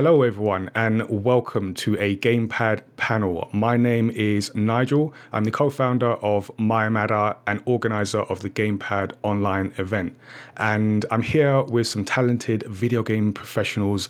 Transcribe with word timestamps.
Hello, 0.00 0.22
everyone, 0.22 0.70
and 0.74 1.06
welcome 1.10 1.74
to 1.74 1.94
a 2.00 2.16
Gamepad 2.16 2.80
panel. 2.96 3.50
My 3.52 3.76
name 3.76 4.08
is 4.08 4.50
Nigel. 4.54 5.12
I'm 5.34 5.44
the 5.44 5.50
co 5.50 5.68
founder 5.68 6.12
of 6.24 6.50
MyMatter 6.58 7.36
and 7.46 7.62
organizer 7.66 8.20
of 8.20 8.40
the 8.40 8.48
Gamepad 8.48 9.12
online 9.22 9.74
event. 9.76 10.16
And 10.56 11.04
I'm 11.10 11.20
here 11.20 11.64
with 11.64 11.86
some 11.86 12.06
talented 12.06 12.62
video 12.62 13.02
game 13.02 13.34
professionals 13.34 14.08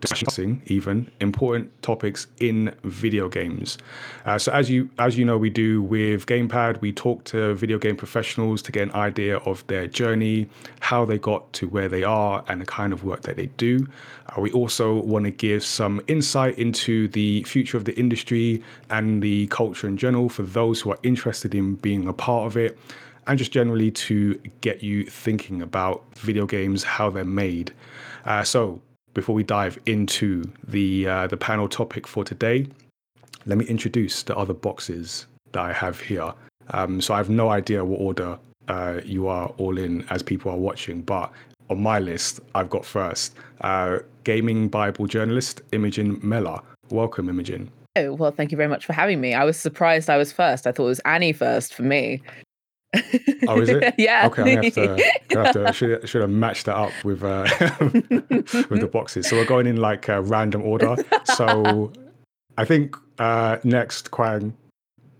discussing 0.00 0.62
even 0.66 1.10
important 1.20 1.70
topics 1.82 2.26
in 2.40 2.74
video 2.84 3.28
games. 3.28 3.78
Uh, 4.26 4.38
so 4.38 4.52
as 4.52 4.70
you 4.70 4.88
as 4.98 5.18
you 5.18 5.24
know, 5.24 5.38
we 5.38 5.50
do 5.50 5.82
with 5.82 6.26
Gamepad, 6.26 6.80
we 6.80 6.92
talk 6.92 7.24
to 7.24 7.54
video 7.54 7.78
game 7.78 7.96
professionals 7.96 8.62
to 8.62 8.72
get 8.72 8.88
an 8.88 8.94
idea 8.94 9.38
of 9.38 9.66
their 9.66 9.86
journey, 9.86 10.48
how 10.80 11.04
they 11.04 11.18
got 11.18 11.52
to 11.54 11.68
where 11.68 11.88
they 11.88 12.04
are, 12.04 12.44
and 12.48 12.60
the 12.60 12.66
kind 12.66 12.92
of 12.92 13.04
work 13.04 13.22
that 13.22 13.36
they 13.36 13.46
do. 13.56 13.86
Uh, 14.28 14.40
we 14.40 14.50
also 14.52 14.94
want 14.94 15.24
to 15.24 15.30
give 15.30 15.64
some 15.64 16.00
insight 16.06 16.58
into 16.58 17.08
the 17.08 17.42
future 17.44 17.76
of 17.76 17.84
the 17.84 17.98
industry 17.98 18.62
and 18.90 19.22
the 19.22 19.46
culture 19.48 19.86
in 19.86 19.96
general 19.96 20.28
for 20.28 20.42
those 20.42 20.80
who 20.80 20.90
are 20.90 20.98
interested 21.02 21.54
in 21.54 21.74
being 21.76 22.06
a 22.08 22.12
part 22.12 22.46
of 22.46 22.56
it. 22.56 22.78
And 23.26 23.38
just 23.38 23.52
generally 23.52 23.90
to 23.90 24.40
get 24.62 24.82
you 24.82 25.04
thinking 25.04 25.60
about 25.60 26.02
video 26.16 26.46
games, 26.46 26.82
how 26.82 27.10
they're 27.10 27.24
made. 27.26 27.74
Uh, 28.24 28.42
so, 28.42 28.80
before 29.18 29.34
we 29.34 29.42
dive 29.42 29.76
into 29.86 30.44
the 30.68 31.08
uh, 31.08 31.26
the 31.26 31.36
panel 31.36 31.68
topic 31.68 32.06
for 32.06 32.22
today, 32.22 32.68
let 33.46 33.58
me 33.58 33.64
introduce 33.64 34.22
the 34.22 34.36
other 34.36 34.54
boxes 34.54 35.26
that 35.50 35.60
I 35.60 35.72
have 35.72 35.98
here. 35.98 36.32
Um, 36.70 37.00
so 37.00 37.14
I 37.14 37.16
have 37.16 37.28
no 37.28 37.48
idea 37.48 37.84
what 37.84 37.98
order 37.98 38.38
uh, 38.68 39.00
you 39.04 39.26
are 39.26 39.48
all 39.58 39.76
in 39.76 40.06
as 40.10 40.22
people 40.22 40.52
are 40.52 40.56
watching, 40.56 41.02
but 41.02 41.32
on 41.68 41.82
my 41.82 41.98
list, 41.98 42.38
I've 42.54 42.70
got 42.70 42.84
first 42.84 43.34
uh, 43.62 43.98
GAMINGbible 44.22 45.08
journalist 45.08 45.62
Imogen 45.72 46.20
Mellor. 46.22 46.60
Welcome, 46.90 47.28
Imogen. 47.28 47.72
Oh, 47.96 48.12
well, 48.12 48.30
thank 48.30 48.52
you 48.52 48.56
very 48.56 48.68
much 48.68 48.86
for 48.86 48.92
having 48.92 49.20
me. 49.20 49.34
I 49.34 49.42
was 49.42 49.58
surprised 49.58 50.08
I 50.08 50.16
was 50.16 50.30
first. 50.30 50.64
I 50.64 50.70
thought 50.70 50.84
it 50.84 50.94
was 50.96 51.00
Annie 51.00 51.32
first 51.32 51.74
for 51.74 51.82
me. 51.82 52.22
Oh, 53.46 53.60
is 53.60 53.68
it? 53.68 53.94
yeah. 53.98 54.26
Okay, 54.26 54.56
I 54.56 54.64
have 54.64 54.74
to. 54.74 54.94
I 55.36 55.42
have 55.44 55.52
to 55.54 55.72
should, 55.72 56.08
should 56.08 56.20
have 56.20 56.30
matched 56.30 56.66
that 56.66 56.76
up 56.76 56.92
with 57.04 57.22
uh, 57.22 57.46
with 57.80 58.80
the 58.80 58.88
boxes. 58.90 59.28
So 59.28 59.36
we're 59.36 59.44
going 59.44 59.66
in 59.66 59.76
like 59.76 60.08
a 60.08 60.22
random 60.22 60.62
order. 60.62 60.96
So 61.24 61.92
I 62.56 62.64
think 62.64 62.96
uh, 63.18 63.58
next 63.64 64.10
Kwang, 64.10 64.56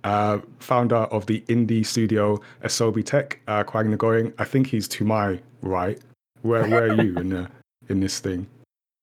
uh, 0.05 0.39
founder 0.61 0.97
of 0.97 1.27
the 1.27 1.43
indie 1.49 1.85
studio 1.85 2.41
Asobi 2.65 3.05
Tech, 3.05 3.41
uh, 3.49 3.65
Kwang 3.65 3.95
Nguyen. 3.97 4.33
I 4.39 4.45
think 4.45 4.67
he's 4.67 4.89
to 4.89 5.05
my 5.05 5.39
right. 5.63 5.99
Where 6.43 6.67
where 6.69 6.85
are 6.91 7.03
you 7.03 7.17
in 7.19 7.29
the, 7.31 7.51
in 7.89 8.01
this 8.01 8.21
thing? 8.21 8.47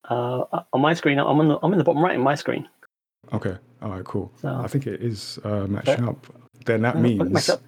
Uh, 0.08 0.44
on 0.72 0.80
my 0.80 0.94
screen, 0.94 1.18
I'm 1.18 1.26
on 1.40 1.48
the 1.48 1.58
I'm 1.62 1.72
in 1.72 1.78
the 1.78 1.84
bottom 1.84 2.02
right 2.02 2.14
in 2.14 2.20
my 2.20 2.34
screen. 2.34 2.68
Okay. 3.32 3.56
All 3.82 3.90
right. 3.90 4.04
Cool. 4.04 4.32
So- 4.40 4.60
I 4.62 4.66
think 4.66 4.86
it 4.86 5.02
is 5.02 5.38
uh, 5.44 5.66
matching 5.68 6.08
up. 6.08 6.26
Then 6.64 6.82
that 6.82 6.98
means 6.98 7.48
up. 7.48 7.60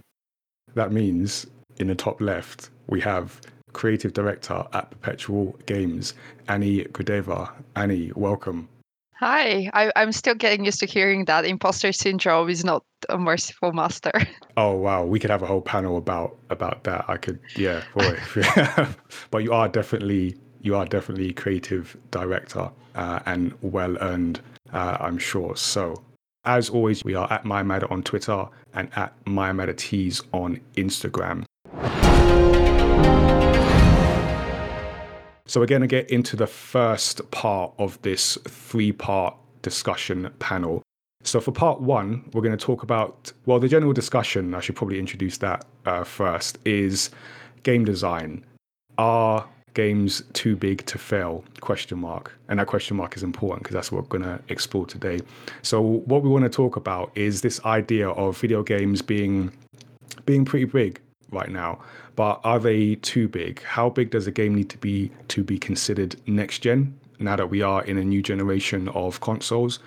That 0.74 0.92
means 0.92 1.46
in 1.78 1.88
the 1.88 1.94
top 1.94 2.20
left 2.20 2.70
we 2.86 3.00
have 3.00 3.40
creative 3.72 4.12
director 4.12 4.64
at 4.72 4.90
Perpetual 4.90 5.56
Games, 5.66 6.14
Annie 6.48 6.84
Gudeva. 6.84 7.52
Annie, 7.76 8.10
welcome. 8.16 8.68
Hi, 9.14 9.68
I, 9.74 9.90
I'm 9.96 10.12
still 10.12 10.34
getting 10.34 10.64
used 10.64 10.78
to 10.80 10.86
hearing 10.86 11.24
that 11.24 11.44
imposter 11.44 11.92
syndrome 11.92 12.48
is 12.48 12.64
not 12.64 12.84
a 13.08 13.18
merciful 13.18 13.72
master. 13.72 14.12
Oh 14.56 14.74
wow, 14.74 15.04
we 15.04 15.20
could 15.20 15.30
have 15.30 15.42
a 15.42 15.46
whole 15.46 15.60
panel 15.60 15.96
about 15.96 16.36
about 16.50 16.82
that. 16.82 17.04
I 17.06 17.16
could, 17.16 17.38
yeah, 17.54 17.84
boy. 17.94 18.18
but 19.30 19.44
you 19.44 19.52
are 19.52 19.68
definitely 19.68 20.36
you 20.62 20.74
are 20.74 20.84
definitely 20.84 21.32
creative 21.32 21.96
director 22.10 22.68
uh, 22.96 23.20
and 23.26 23.54
well 23.60 23.96
earned, 24.00 24.40
uh, 24.72 24.96
I'm 24.98 25.16
sure. 25.16 25.54
So 25.54 26.02
as 26.48 26.70
always, 26.70 27.04
we 27.04 27.14
are 27.14 27.30
at 27.30 27.44
MyMatter 27.44 27.92
on 27.92 28.02
Twitter 28.02 28.48
and 28.72 28.88
at 28.96 29.12
MyMatterTees 29.26 30.24
on 30.32 30.58
Instagram. 30.76 31.44
So 35.46 35.60
we're 35.60 35.66
going 35.66 35.82
to 35.82 35.86
get 35.86 36.10
into 36.10 36.36
the 36.36 36.46
first 36.46 37.30
part 37.30 37.74
of 37.78 38.00
this 38.00 38.38
three-part 38.48 39.36
discussion 39.60 40.30
panel. 40.38 40.82
So 41.22 41.38
for 41.40 41.52
part 41.52 41.82
one, 41.82 42.24
we're 42.32 42.42
going 42.42 42.56
to 42.56 42.64
talk 42.64 42.82
about 42.82 43.30
well, 43.44 43.58
the 43.58 43.68
general 43.68 43.92
discussion. 43.92 44.54
I 44.54 44.60
should 44.60 44.76
probably 44.76 44.98
introduce 44.98 45.36
that 45.38 45.66
uh, 45.84 46.04
first. 46.04 46.58
Is 46.64 47.10
game 47.62 47.84
design. 47.84 48.44
Are 48.96 49.46
games 49.78 50.24
too 50.32 50.56
big 50.56 50.84
to 50.86 50.98
fail? 50.98 51.44
Question 51.60 52.00
mark. 52.00 52.36
And 52.48 52.58
that 52.58 52.66
question 52.66 52.96
mark 52.96 53.16
is 53.16 53.22
important 53.22 53.62
because 53.62 53.74
that's 53.74 53.92
what 53.92 54.02
we're 54.02 54.18
going 54.18 54.24
to 54.24 54.42
explore 54.48 54.86
today. 54.86 55.20
So 55.62 55.80
what 55.80 56.24
we 56.24 56.28
want 56.28 56.44
to 56.46 56.50
talk 56.50 56.74
about 56.74 57.12
is 57.14 57.42
this 57.42 57.64
idea 57.64 58.08
of 58.08 58.36
video 58.36 58.64
games 58.64 59.02
being 59.02 59.52
being 60.26 60.44
pretty 60.44 60.64
big 60.64 61.00
right 61.30 61.48
now. 61.48 61.78
But 62.16 62.40
are 62.42 62.58
they 62.58 62.96
too 62.96 63.28
big? 63.28 63.62
How 63.62 63.88
big 63.88 64.10
does 64.10 64.26
a 64.26 64.32
game 64.32 64.52
need 64.56 64.68
to 64.70 64.78
be 64.78 65.12
to 65.28 65.44
be 65.44 65.58
considered 65.58 66.16
next 66.26 66.58
gen? 66.58 66.98
Now 67.20 67.36
that 67.36 67.48
we 67.48 67.62
are 67.62 67.84
in 67.84 67.98
a 67.98 68.04
new 68.04 68.22
generation 68.22 68.88
of 69.02 69.20
consoles, 69.20 69.78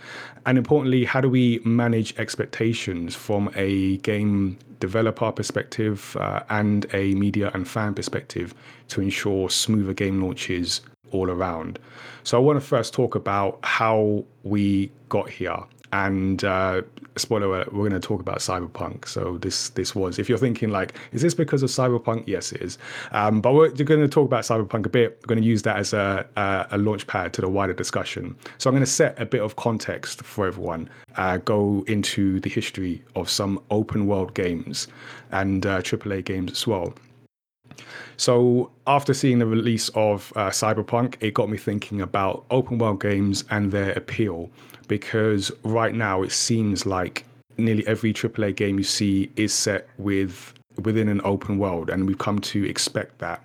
and 0.45 0.57
importantly, 0.57 1.03
how 1.03 1.19
do 1.19 1.29
we 1.29 1.59
manage 1.65 2.17
expectations 2.17 3.13
from 3.13 3.49
a 3.55 3.97
game 3.97 4.57
developer 4.81 5.31
perspective 5.31 6.17
uh, 6.19 6.43
and 6.49 6.85
a 6.93 7.15
media 7.15 7.51
and 7.53 7.67
fan 7.67 7.93
perspective 7.93 8.53
to 8.89 8.99
ensure 8.99 9.49
smoother 9.49 9.93
game 9.93 10.21
launches 10.21 10.81
all 11.11 11.29
around? 11.29 11.79
So, 12.23 12.37
I 12.37 12.41
want 12.41 12.59
to 12.59 12.65
first 12.65 12.93
talk 12.93 13.15
about 13.15 13.59
how 13.63 14.25
we 14.43 14.91
got 15.07 15.29
here 15.29 15.63
and 15.93 16.43
uh, 16.43 16.81
spoiler 17.15 17.47
alert, 17.47 17.73
we're 17.73 17.89
going 17.89 17.99
to 18.01 18.07
talk 18.07 18.21
about 18.21 18.39
cyberpunk. 18.39 19.07
So 19.07 19.37
this 19.37 19.69
this 19.69 19.93
was 19.95 20.19
if 20.19 20.29
you're 20.29 20.37
thinking 20.37 20.69
like 20.69 20.95
is 21.11 21.21
this 21.21 21.33
because 21.33 21.63
of 21.63 21.69
cyberpunk? 21.69 22.23
Yes 22.27 22.51
it 22.51 22.61
is. 22.61 22.77
Um, 23.11 23.41
but 23.41 23.53
we're 23.53 23.69
going 23.69 24.01
to 24.01 24.07
talk 24.07 24.25
about 24.25 24.43
cyberpunk 24.43 24.85
a 24.85 24.89
bit. 24.89 25.19
We're 25.21 25.27
going 25.27 25.41
to 25.41 25.47
use 25.47 25.61
that 25.63 25.77
as 25.77 25.93
a, 25.93 26.25
a, 26.35 26.67
a 26.71 26.77
launch 26.77 27.07
pad 27.07 27.33
to 27.33 27.41
the 27.41 27.49
wider 27.49 27.73
discussion. 27.73 28.35
So 28.57 28.69
i'm 28.69 28.75
going 28.75 28.85
to 28.85 28.91
set 28.91 29.19
a 29.19 29.25
bit 29.25 29.41
of 29.41 29.55
context 29.55 30.23
for 30.23 30.47
everyone 30.47 30.89
uh, 31.17 31.37
go 31.37 31.83
into 31.87 32.39
the 32.39 32.49
history 32.49 33.03
of 33.15 33.29
some 33.29 33.61
open 33.69 34.07
world 34.07 34.33
games 34.33 34.87
and 35.31 35.65
uh, 35.65 35.81
aaa 35.81 36.23
games 36.23 36.51
as 36.51 36.67
well 36.67 36.93
so 38.17 38.69
after 38.85 39.13
seeing 39.13 39.39
the 39.39 39.45
release 39.45 39.89
of 39.95 40.31
uh, 40.35 40.49
Cyberpunk, 40.49 41.15
it 41.21 41.33
got 41.33 41.49
me 41.49 41.57
thinking 41.57 42.01
about 42.01 42.45
open 42.51 42.77
world 42.77 43.01
games 43.01 43.43
and 43.49 43.71
their 43.71 43.91
appeal. 43.93 44.49
Because 44.87 45.51
right 45.63 45.95
now 45.95 46.21
it 46.21 46.31
seems 46.31 46.85
like 46.85 47.25
nearly 47.57 47.85
every 47.87 48.13
AAA 48.13 48.55
game 48.55 48.77
you 48.77 48.83
see 48.83 49.31
is 49.35 49.53
set 49.53 49.87
with 49.97 50.53
within 50.83 51.07
an 51.09 51.21
open 51.23 51.57
world, 51.57 51.89
and 51.89 52.07
we've 52.07 52.17
come 52.17 52.39
to 52.39 52.63
expect 52.67 53.17
that. 53.19 53.43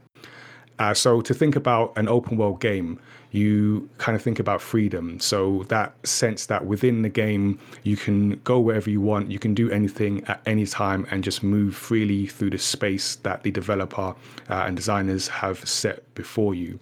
Uh, 0.78 0.92
so 0.92 1.20
to 1.20 1.32
think 1.32 1.56
about 1.56 1.92
an 1.96 2.08
open 2.08 2.36
world 2.36 2.60
game, 2.60 2.98
you 3.36 3.88
kind 3.98 4.16
of 4.16 4.22
think 4.22 4.38
about 4.38 4.62
freedom. 4.62 5.20
So 5.20 5.64
that 5.69 5.94
sense 6.06 6.47
that 6.47 6.64
within 6.64 7.02
the 7.02 7.08
game 7.08 7.58
you 7.82 7.97
can 7.97 8.36
go 8.44 8.58
wherever 8.58 8.91
you 8.91 9.00
want, 9.00 9.30
you 9.30 9.38
can 9.38 9.54
do 9.54 9.70
anything 9.70 10.24
at 10.24 10.41
any 10.47 10.66
time, 10.66 11.06
and 11.10 11.22
just 11.22 11.42
move 11.42 11.76
freely 11.76 12.26
through 12.26 12.50
the 12.50 12.58
space 12.58 13.16
that 13.16 13.42
the 13.42 13.50
developer 13.50 14.14
uh, 14.50 14.64
and 14.66 14.76
designers 14.76 15.28
have 15.28 15.66
set 15.69 16.02
before 16.14 16.54
you. 16.54 16.78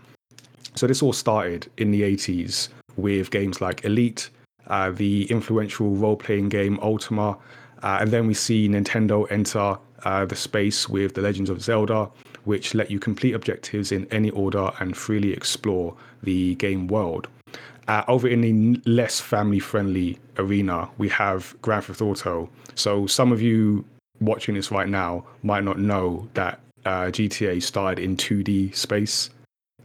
So 0.77 0.87
this 0.87 1.03
all 1.03 1.13
started 1.13 1.71
in 1.77 1.91
the 1.91 2.03
80s 2.03 2.69
with 2.97 3.31
games 3.31 3.61
like 3.61 3.85
Elite, 3.85 4.31
uh, 4.67 4.91
the 4.91 5.25
influential 5.31 5.91
role-playing 5.91 6.49
game 6.49 6.79
Ultima, 6.83 7.37
uh, 7.83 7.99
and 8.01 8.11
then 8.11 8.27
we 8.27 8.35
see 8.35 8.69
Nintendo 8.69 9.31
enter 9.31 9.79
uh, 10.05 10.25
the 10.25 10.37
space 10.37 10.89
with 10.89 11.15
The 11.15 11.23
Legends 11.23 11.51
of 11.51 11.63
Zelda, 11.63 12.11
which 12.45 12.75
let 12.75 12.91
you 12.91 12.99
complete 12.99 13.35
objectives 13.35 13.93
in 13.93 14.07
any 14.11 14.31
order 14.31 14.71
and 14.81 14.97
freely 14.97 15.33
explore 15.33 15.95
the 16.23 16.55
game 16.57 16.89
world. 16.89 17.29
Uh, 17.87 18.03
over 18.09 18.27
in 18.27 18.41
the 18.41 18.81
less 18.91 19.21
family 19.21 19.59
friendly 19.59 20.19
arena, 20.39 20.89
we 20.99 21.09
have 21.09 21.55
Grand 21.63 21.85
Theft 21.85 22.01
Auto. 22.01 22.49
So, 22.75 23.07
some 23.07 23.31
of 23.31 23.43
you 23.43 23.85
watching 24.21 24.55
this 24.55 24.71
right 24.71 24.89
now 24.89 25.25
might 25.43 25.65
not 25.65 25.79
know 25.79 26.29
that 26.35 26.61
uh, 26.87 27.07
GTA 27.07 27.63
started 27.63 28.03
in 28.03 28.17
2D 28.17 28.75
space. 28.75 29.31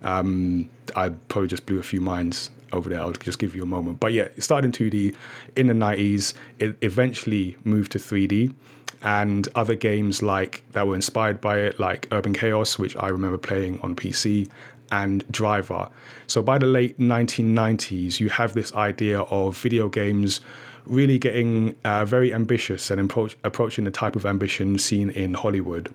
Um, 0.02 0.70
I 0.96 1.10
probably 1.28 1.50
just 1.50 1.66
blew 1.66 1.80
a 1.80 1.84
few 1.84 2.00
minds 2.00 2.50
over 2.74 2.90
there. 2.90 3.00
I'll 3.00 3.12
just 3.12 3.40
give 3.40 3.56
you 3.56 3.64
a 3.64 3.68
moment. 3.68 4.00
But 4.00 4.14
yeah, 4.14 4.24
it 4.36 4.44
started 4.44 4.80
in 4.80 4.90
2D 4.90 5.16
in 5.56 5.68
the 5.68 5.74
90s. 5.74 6.34
It 6.60 6.78
eventually 6.82 7.56
moved 7.64 7.92
to 7.94 8.00
3D. 8.00 8.54
And 9.02 9.48
other 9.56 9.76
games 9.76 10.22
like 10.22 10.64
that 10.74 10.86
were 10.86 10.96
inspired 10.96 11.40
by 11.40 11.60
it, 11.60 11.80
like 11.80 12.08
Urban 12.12 12.34
Chaos, 12.34 12.78
which 12.78 12.98
I 12.98 13.08
remember 13.08 13.38
playing 13.38 13.80
on 13.82 13.96
PC, 13.96 14.50
and 14.92 15.24
Driver. 15.32 15.88
So 16.28 16.42
by 16.42 16.58
the 16.58 16.66
late 16.66 17.00
1990s, 17.00 18.20
you 18.20 18.30
have 18.30 18.54
this 18.54 18.74
idea 18.74 19.22
of 19.22 19.58
video 19.58 19.88
games 19.88 20.42
really 20.86 21.18
getting 21.18 21.76
uh, 21.86 22.04
very 22.04 22.34
ambitious 22.34 22.90
and 22.92 23.00
approach, 23.00 23.38
approaching 23.44 23.86
the 23.86 23.92
type 23.92 24.16
of 24.16 24.26
ambition 24.26 24.78
seen 24.78 25.12
in 25.12 25.34
Hollywood. 25.34 25.94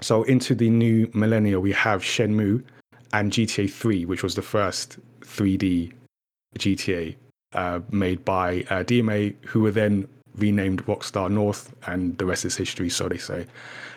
So 0.00 0.22
into 0.24 0.54
the 0.54 0.70
new 0.70 1.10
millennia, 1.14 1.60
we 1.60 1.72
have 1.72 2.02
Shenmue 2.02 2.62
and 3.12 3.32
GTA 3.32 3.70
3, 3.70 4.04
which 4.04 4.22
was 4.22 4.34
the 4.34 4.42
first 4.42 4.98
3D 5.20 5.92
GTA 6.58 7.16
uh, 7.54 7.80
made 7.90 8.24
by 8.24 8.60
uh, 8.70 8.84
DMA, 8.84 9.34
who 9.46 9.60
were 9.60 9.70
then 9.70 10.08
renamed 10.36 10.84
Rockstar 10.86 11.30
North, 11.30 11.74
and 11.86 12.16
the 12.18 12.24
rest 12.24 12.44
is 12.44 12.56
history, 12.56 12.88
so 12.88 13.08
they 13.08 13.18
say. 13.18 13.46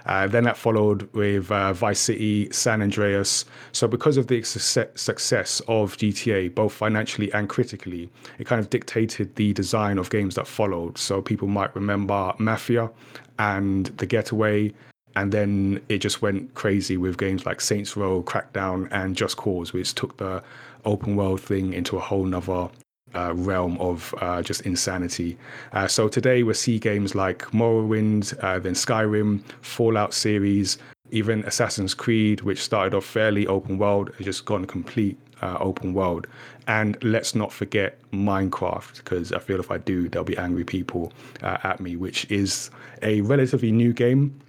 Uh, 0.05 0.27
then 0.27 0.43
that 0.43 0.57
followed 0.57 1.11
with 1.13 1.49
uh, 1.51 1.71
Vice 1.71 1.99
City, 1.99 2.51
San 2.51 2.81
Andreas. 2.81 3.45
So, 3.71 3.87
because 3.87 4.17
of 4.17 4.27
the 4.27 4.43
success 4.43 5.61
of 5.67 5.95
GTA, 5.97 6.53
both 6.53 6.73
financially 6.73 7.31
and 7.33 7.47
critically, 7.47 8.09
it 8.37 8.45
kind 8.45 8.59
of 8.59 8.69
dictated 8.69 9.35
the 9.35 9.53
design 9.53 9.97
of 9.97 10.09
games 10.09 10.35
that 10.35 10.47
followed. 10.47 10.97
So, 10.97 11.21
people 11.21 11.47
might 11.47 11.73
remember 11.75 12.33
Mafia 12.37 12.89
and 13.39 13.85
The 13.97 14.05
Getaway. 14.05 14.73
And 15.15 15.31
then 15.31 15.81
it 15.89 15.99
just 15.99 16.21
went 16.21 16.53
crazy 16.55 16.97
with 16.97 17.17
games 17.17 17.45
like 17.45 17.61
Saints 17.61 17.95
Row, 17.95 18.23
Crackdown, 18.23 18.87
and 18.91 19.15
Just 19.15 19.37
Cause, 19.37 19.73
which 19.73 19.93
took 19.93 20.17
the 20.17 20.43
open 20.85 21.15
world 21.15 21.41
thing 21.41 21.73
into 21.73 21.97
a 21.97 21.99
whole 21.99 22.25
nother 22.25 22.69
uh, 23.15 23.33
realm 23.35 23.77
of 23.79 24.13
uh, 24.21 24.41
just 24.41 24.61
insanity. 24.61 25.37
Uh, 25.71 25.87
so 25.87 26.07
today 26.07 26.43
we 26.43 26.53
see 26.53 26.79
games 26.79 27.15
like 27.15 27.43
Morrowind, 27.51 28.37
uh, 28.43 28.59
then 28.59 28.73
Skyrim, 28.73 29.41
Fallout 29.61 30.13
series, 30.13 30.77
even 31.11 31.43
Assassin's 31.45 31.93
Creed, 31.93 32.41
which 32.41 32.61
started 32.61 32.95
off 32.95 33.05
fairly 33.05 33.45
open 33.47 33.77
world, 33.77 34.11
has 34.17 34.25
just 34.25 34.45
gone 34.45 34.65
complete 34.65 35.17
uh, 35.43 35.57
open 35.59 35.93
world. 35.93 36.25
And 36.67 37.01
let's 37.03 37.35
not 37.35 37.53
forget 37.53 37.99
Minecraft, 38.11 38.97
because 38.97 39.31
I 39.31 39.39
feel 39.39 39.59
if 39.59 39.69
I 39.69 39.77
do, 39.77 40.09
there'll 40.09 40.25
be 40.25 40.37
angry 40.37 40.63
people 40.63 41.13
uh, 41.43 41.57
at 41.63 41.79
me, 41.79 41.95
which 41.97 42.29
is 42.31 42.71
a 43.03 43.21
relatively 43.21 43.71
new 43.71 43.93
game 43.93 44.39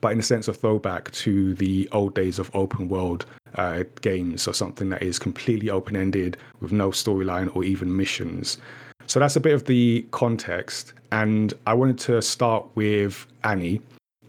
but 0.00 0.12
in 0.12 0.18
a 0.20 0.22
sense, 0.22 0.48
a 0.48 0.54
throwback 0.54 1.10
to 1.12 1.54
the 1.54 1.88
old 1.92 2.14
days 2.14 2.38
of 2.38 2.54
open 2.54 2.88
world 2.88 3.26
uh, 3.56 3.84
games, 4.02 4.42
so 4.42 4.52
something 4.52 4.88
that 4.90 5.02
is 5.02 5.18
completely 5.18 5.70
open 5.70 5.96
ended 5.96 6.36
with 6.60 6.72
no 6.72 6.90
storyline 6.90 7.54
or 7.56 7.64
even 7.64 7.96
missions. 7.96 8.58
So 9.06 9.20
that's 9.20 9.36
a 9.36 9.40
bit 9.40 9.54
of 9.54 9.64
the 9.64 10.06
context. 10.10 10.92
And 11.12 11.54
I 11.66 11.74
wanted 11.74 11.98
to 12.00 12.20
start 12.22 12.66
with 12.74 13.26
Annie. 13.44 13.80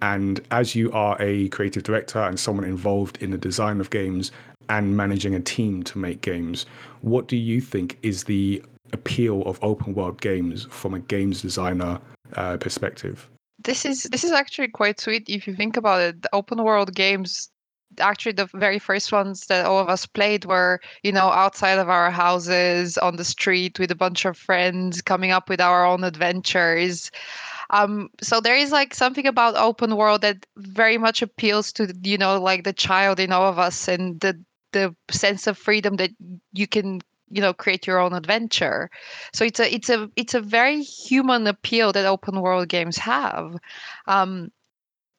And 0.01 0.39
as 0.51 0.75
you 0.75 0.91
are 0.93 1.17
a 1.19 1.49
creative 1.49 1.83
director 1.83 2.19
and 2.19 2.39
someone 2.39 2.65
involved 2.65 3.21
in 3.21 3.31
the 3.31 3.37
design 3.37 3.81
of 3.81 3.89
games 3.89 4.31
and 4.69 4.95
managing 4.95 5.33
a 5.33 5.39
team 5.39 5.81
to 5.83 5.97
make 5.97 6.21
games, 6.21 6.67
what 7.01 7.27
do 7.27 7.35
you 7.35 7.59
think 7.59 7.97
is 8.03 8.23
the 8.23 8.63
appeal 8.93 9.41
of 9.43 9.57
open 9.63 9.95
world 9.95 10.21
games 10.21 10.65
from 10.69 10.93
a 10.93 10.99
games 10.99 11.41
designer 11.41 11.99
uh, 12.33 12.57
perspective? 12.57 13.27
This 13.59 13.85
is 13.85 14.03
this 14.03 14.23
is 14.23 14.31
actually 14.31 14.67
quite 14.69 14.99
sweet 14.99 15.29
if 15.29 15.47
you 15.47 15.55
think 15.55 15.77
about 15.77 16.01
it. 16.01 16.21
The 16.21 16.29
open 16.33 16.63
world 16.63 16.93
games 16.93 17.49
actually 17.99 18.33
the 18.33 18.49
very 18.53 18.79
first 18.79 19.11
ones 19.11 19.47
that 19.47 19.65
all 19.65 19.79
of 19.79 19.89
us 19.89 20.05
played 20.05 20.45
were 20.45 20.79
you 21.03 21.11
know 21.11 21.29
outside 21.29 21.79
of 21.79 21.89
our 21.89 22.11
houses 22.11 22.97
on 22.97 23.15
the 23.15 23.23
street 23.23 23.79
with 23.79 23.91
a 23.91 23.95
bunch 23.95 24.25
of 24.25 24.37
friends 24.37 25.01
coming 25.01 25.31
up 25.31 25.49
with 25.49 25.61
our 25.61 25.85
own 25.85 26.03
adventures 26.03 27.09
um 27.69 28.09
so 28.21 28.39
there 28.39 28.55
is 28.55 28.71
like 28.71 28.93
something 28.93 29.25
about 29.25 29.55
open 29.55 29.95
world 29.95 30.21
that 30.21 30.45
very 30.57 30.97
much 30.97 31.21
appeals 31.21 31.71
to 31.71 31.93
you 32.03 32.17
know 32.17 32.39
like 32.39 32.63
the 32.63 32.73
child 32.73 33.19
in 33.19 33.31
all 33.31 33.47
of 33.47 33.57
us 33.57 33.87
and 33.87 34.19
the 34.19 34.37
the 34.73 34.93
sense 35.09 35.47
of 35.47 35.57
freedom 35.57 35.95
that 35.95 36.11
you 36.53 36.67
can 36.67 37.01
you 37.29 37.41
know 37.41 37.53
create 37.53 37.87
your 37.87 37.99
own 37.99 38.13
adventure. 38.13 38.89
So 39.33 39.45
it's 39.45 39.59
a 39.59 39.73
it's 39.73 39.89
a 39.89 40.09
it's 40.15 40.33
a 40.33 40.41
very 40.41 40.81
human 40.83 41.47
appeal 41.47 41.91
that 41.93 42.05
open 42.05 42.41
world 42.41 42.69
games 42.69 42.97
have. 42.97 43.57
Um 44.07 44.51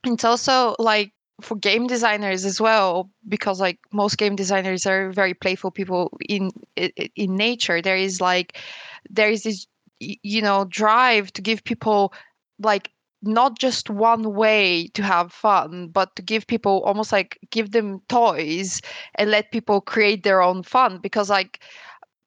it's 0.04 0.24
also 0.24 0.74
like 0.78 1.12
for 1.40 1.56
game 1.56 1.86
designers 1.86 2.44
as 2.44 2.60
well 2.60 3.10
because 3.28 3.60
like 3.60 3.78
most 3.92 4.18
game 4.18 4.34
designers 4.36 4.86
are 4.86 5.10
very 5.10 5.34
playful 5.34 5.70
people 5.70 6.16
in 6.28 6.50
in 6.76 7.36
nature. 7.36 7.80
There 7.80 7.96
is 7.96 8.20
like 8.20 8.58
there 9.10 9.30
is 9.30 9.42
this 9.44 9.66
you 10.00 10.42
know 10.42 10.64
drive 10.64 11.32
to 11.34 11.42
give 11.42 11.64
people 11.64 12.12
like 12.60 12.90
not 13.22 13.58
just 13.58 13.90
one 13.90 14.34
way 14.34 14.86
to 14.94 15.02
have 15.02 15.32
fun, 15.32 15.88
but 15.88 16.14
to 16.16 16.22
give 16.22 16.46
people 16.46 16.82
almost 16.84 17.10
like 17.12 17.38
give 17.50 17.72
them 17.72 18.00
toys 18.08 18.80
and 19.16 19.30
let 19.30 19.50
people 19.50 19.80
create 19.80 20.22
their 20.22 20.40
own 20.40 20.62
fun. 20.62 20.98
Because 20.98 21.28
like 21.28 21.60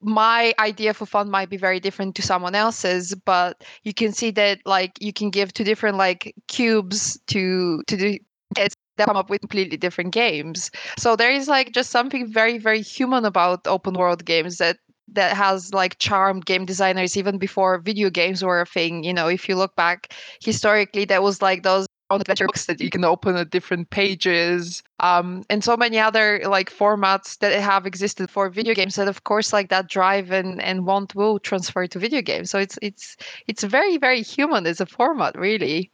my 0.01 0.53
idea 0.59 0.93
for 0.93 1.05
fun 1.05 1.29
might 1.29 1.49
be 1.49 1.57
very 1.57 1.79
different 1.79 2.15
to 2.15 2.21
someone 2.21 2.55
else's 2.55 3.13
but 3.25 3.63
you 3.83 3.93
can 3.93 4.11
see 4.11 4.31
that 4.31 4.59
like 4.65 4.91
you 4.99 5.13
can 5.13 5.29
give 5.29 5.53
two 5.53 5.63
different 5.63 5.97
like 5.97 6.33
cubes 6.47 7.19
to 7.27 7.81
to 7.87 8.19
kids 8.55 8.75
that 8.97 9.07
come 9.07 9.17
up 9.17 9.29
with 9.29 9.41
completely 9.41 9.77
different 9.77 10.11
games. 10.13 10.69
So 10.97 11.15
there 11.15 11.31
is 11.31 11.47
like 11.47 11.71
just 11.71 11.91
something 11.91 12.27
very 12.31 12.57
very 12.57 12.81
human 12.81 13.25
about 13.25 13.65
open 13.67 13.93
world 13.93 14.25
games 14.25 14.57
that 14.57 14.77
that 15.13 15.35
has 15.35 15.73
like 15.73 15.97
charmed 15.99 16.45
game 16.45 16.65
designers 16.65 17.17
even 17.17 17.37
before 17.37 17.79
video 17.79 18.09
games 18.09 18.43
were 18.43 18.61
a 18.61 18.65
thing 18.65 19.03
you 19.03 19.13
know? 19.13 19.27
If 19.27 19.47
you 19.49 19.55
look 19.55 19.75
back 19.75 20.13
historically 20.41 21.05
there 21.05 21.21
was 21.21 21.41
like 21.41 21.63
those 21.63 21.85
adventure 22.09 22.45
books 22.45 22.65
that 22.65 22.81
you 22.81 22.89
can 22.89 23.05
open 23.05 23.37
at 23.37 23.51
different 23.51 23.89
pages 23.89 24.83
um, 25.01 25.43
and 25.49 25.63
so 25.63 25.75
many 25.75 25.99
other 25.99 26.41
like 26.45 26.69
formats 26.69 27.37
that 27.39 27.51
have 27.59 27.85
existed 27.85 28.29
for 28.29 28.49
video 28.49 28.73
games 28.73 28.95
that 28.95 29.07
of 29.07 29.23
course 29.23 29.51
like 29.51 29.69
that 29.69 29.89
drive 29.89 30.31
and, 30.31 30.61
and 30.61 30.85
want 30.85 31.13
will 31.15 31.39
transfer 31.39 31.85
to 31.87 31.99
video 31.99 32.21
games 32.21 32.49
so 32.49 32.57
it's 32.57 32.79
it's 32.81 33.17
it's 33.47 33.63
very 33.63 33.97
very 33.97 34.21
human 34.21 34.65
as 34.65 34.79
a 34.79 34.85
format 34.85 35.37
really 35.37 35.91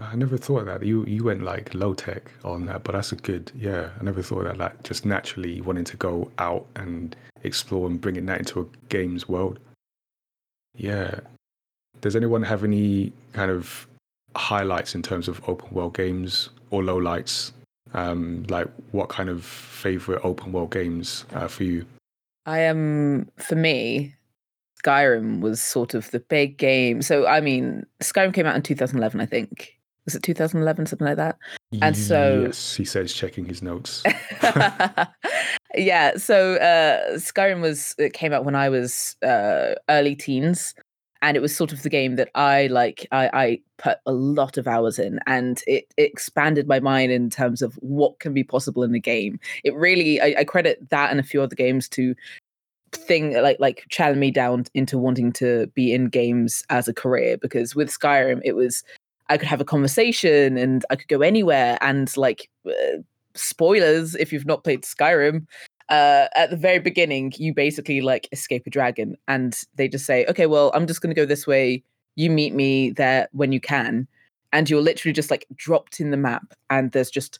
I 0.00 0.16
never 0.16 0.38
thought 0.38 0.60
of 0.60 0.66
that. 0.66 0.82
You 0.84 1.04
you 1.04 1.24
went 1.24 1.42
like 1.42 1.74
low 1.74 1.92
tech 1.94 2.30
on 2.44 2.66
that, 2.66 2.84
but 2.84 2.92
that's 2.92 3.12
a 3.12 3.16
good 3.16 3.52
yeah. 3.54 3.90
I 4.00 4.04
never 4.04 4.22
thought 4.22 4.46
of 4.46 4.46
that. 4.46 4.58
Like 4.58 4.82
just 4.84 5.04
naturally 5.04 5.60
wanting 5.60 5.84
to 5.84 5.96
go 5.96 6.30
out 6.38 6.66
and 6.76 7.14
explore 7.42 7.86
and 7.88 8.00
bringing 8.00 8.26
that 8.26 8.38
into 8.38 8.60
a 8.60 8.66
games 8.88 9.28
world. 9.28 9.58
Yeah. 10.74 11.20
Does 12.00 12.16
anyone 12.16 12.42
have 12.42 12.64
any 12.64 13.12
kind 13.32 13.50
of 13.50 13.86
highlights 14.34 14.94
in 14.94 15.02
terms 15.02 15.28
of 15.28 15.46
open 15.48 15.68
world 15.72 15.94
games 15.94 16.48
or 16.70 16.82
lowlights? 16.82 17.52
Um, 17.94 18.44
like 18.48 18.68
what 18.92 19.08
kind 19.08 19.28
of 19.28 19.44
favorite 19.44 20.20
open 20.24 20.52
world 20.52 20.72
games 20.72 21.24
uh, 21.34 21.48
for 21.48 21.64
you? 21.64 21.84
I 22.46 22.60
am 22.60 23.20
um, 23.20 23.30
for 23.36 23.54
me. 23.54 24.14
Skyrim 24.84 25.40
was 25.40 25.62
sort 25.62 25.94
of 25.94 26.10
the 26.10 26.20
big 26.20 26.58
game. 26.58 27.02
So 27.02 27.26
I 27.26 27.40
mean, 27.40 27.86
Skyrim 28.00 28.34
came 28.34 28.46
out 28.46 28.56
in 28.56 28.62
2011, 28.62 29.20
I 29.20 29.26
think. 29.26 29.78
Was 30.04 30.16
it 30.16 30.22
2011, 30.24 30.86
something 30.86 31.06
like 31.06 31.16
that? 31.16 31.38
And 31.80 31.96
so 31.96 32.42
yes, 32.46 32.74
he 32.74 32.84
says 32.84 33.14
checking 33.14 33.44
his 33.44 33.62
notes. 33.62 34.02
yeah, 35.74 36.16
so 36.16 36.56
uh, 36.56 37.16
Skyrim 37.18 37.60
was 37.60 37.94
it 37.98 38.12
came 38.12 38.32
out 38.32 38.44
when 38.44 38.56
I 38.56 38.68
was 38.68 39.16
uh, 39.22 39.74
early 39.88 40.16
teens, 40.16 40.74
and 41.22 41.36
it 41.36 41.40
was 41.40 41.56
sort 41.56 41.72
of 41.72 41.82
the 41.82 41.88
game 41.88 42.16
that 42.16 42.28
I 42.34 42.66
like. 42.66 43.06
I, 43.12 43.30
I 43.32 43.58
put 43.78 43.98
a 44.04 44.12
lot 44.12 44.58
of 44.58 44.66
hours 44.66 44.98
in, 44.98 45.20
and 45.26 45.62
it, 45.66 45.86
it, 45.96 46.10
expanded 46.10 46.66
my 46.66 46.80
mind 46.80 47.12
in 47.12 47.30
terms 47.30 47.62
of 47.62 47.74
what 47.76 48.18
can 48.18 48.34
be 48.34 48.44
possible 48.44 48.82
in 48.82 48.92
the 48.92 49.00
game. 49.00 49.38
It 49.64 49.74
really, 49.74 50.20
I, 50.20 50.34
I 50.40 50.44
credit 50.44 50.90
that 50.90 51.10
and 51.10 51.20
a 51.20 51.22
few 51.22 51.40
other 51.40 51.54
games 51.54 51.88
to 51.90 52.14
thing 52.90 53.32
like 53.40 53.56
like 53.58 53.86
challenge 53.88 54.18
me 54.18 54.30
down 54.30 54.66
into 54.74 54.98
wanting 54.98 55.32
to 55.32 55.66
be 55.68 55.94
in 55.94 56.08
games 56.08 56.62
as 56.68 56.88
a 56.88 56.92
career 56.92 57.38
because 57.38 57.74
with 57.74 57.88
Skyrim 57.88 58.42
it 58.44 58.54
was 58.54 58.84
I 59.30 59.38
could 59.38 59.48
have 59.48 59.62
a 59.62 59.64
conversation 59.64 60.58
and 60.58 60.84
I 60.90 60.96
could 60.96 61.08
go 61.08 61.22
anywhere 61.22 61.78
and 61.80 62.14
like 62.18 62.50
uh, 62.66 62.98
spoilers 63.34 64.14
if 64.16 64.30
you've 64.30 64.44
not 64.44 64.62
played 64.62 64.82
Skyrim 64.82 65.46
uh, 65.92 66.26
at 66.34 66.48
the 66.48 66.56
very 66.56 66.78
beginning, 66.78 67.34
you 67.36 67.52
basically 67.52 68.00
like 68.00 68.26
escape 68.32 68.66
a 68.66 68.70
dragon, 68.70 69.14
and 69.28 69.62
they 69.74 69.88
just 69.88 70.06
say, 70.06 70.24
"Okay, 70.26 70.46
well, 70.46 70.70
I'm 70.74 70.86
just 70.86 71.02
going 71.02 71.14
to 71.14 71.20
go 71.20 71.26
this 71.26 71.46
way. 71.46 71.84
You 72.16 72.30
meet 72.30 72.54
me 72.54 72.90
there 72.90 73.28
when 73.32 73.52
you 73.52 73.60
can," 73.60 74.08
and 74.54 74.70
you're 74.70 74.80
literally 74.80 75.12
just 75.12 75.30
like 75.30 75.46
dropped 75.54 76.00
in 76.00 76.10
the 76.10 76.16
map, 76.16 76.54
and 76.70 76.92
there's 76.92 77.10
just 77.10 77.38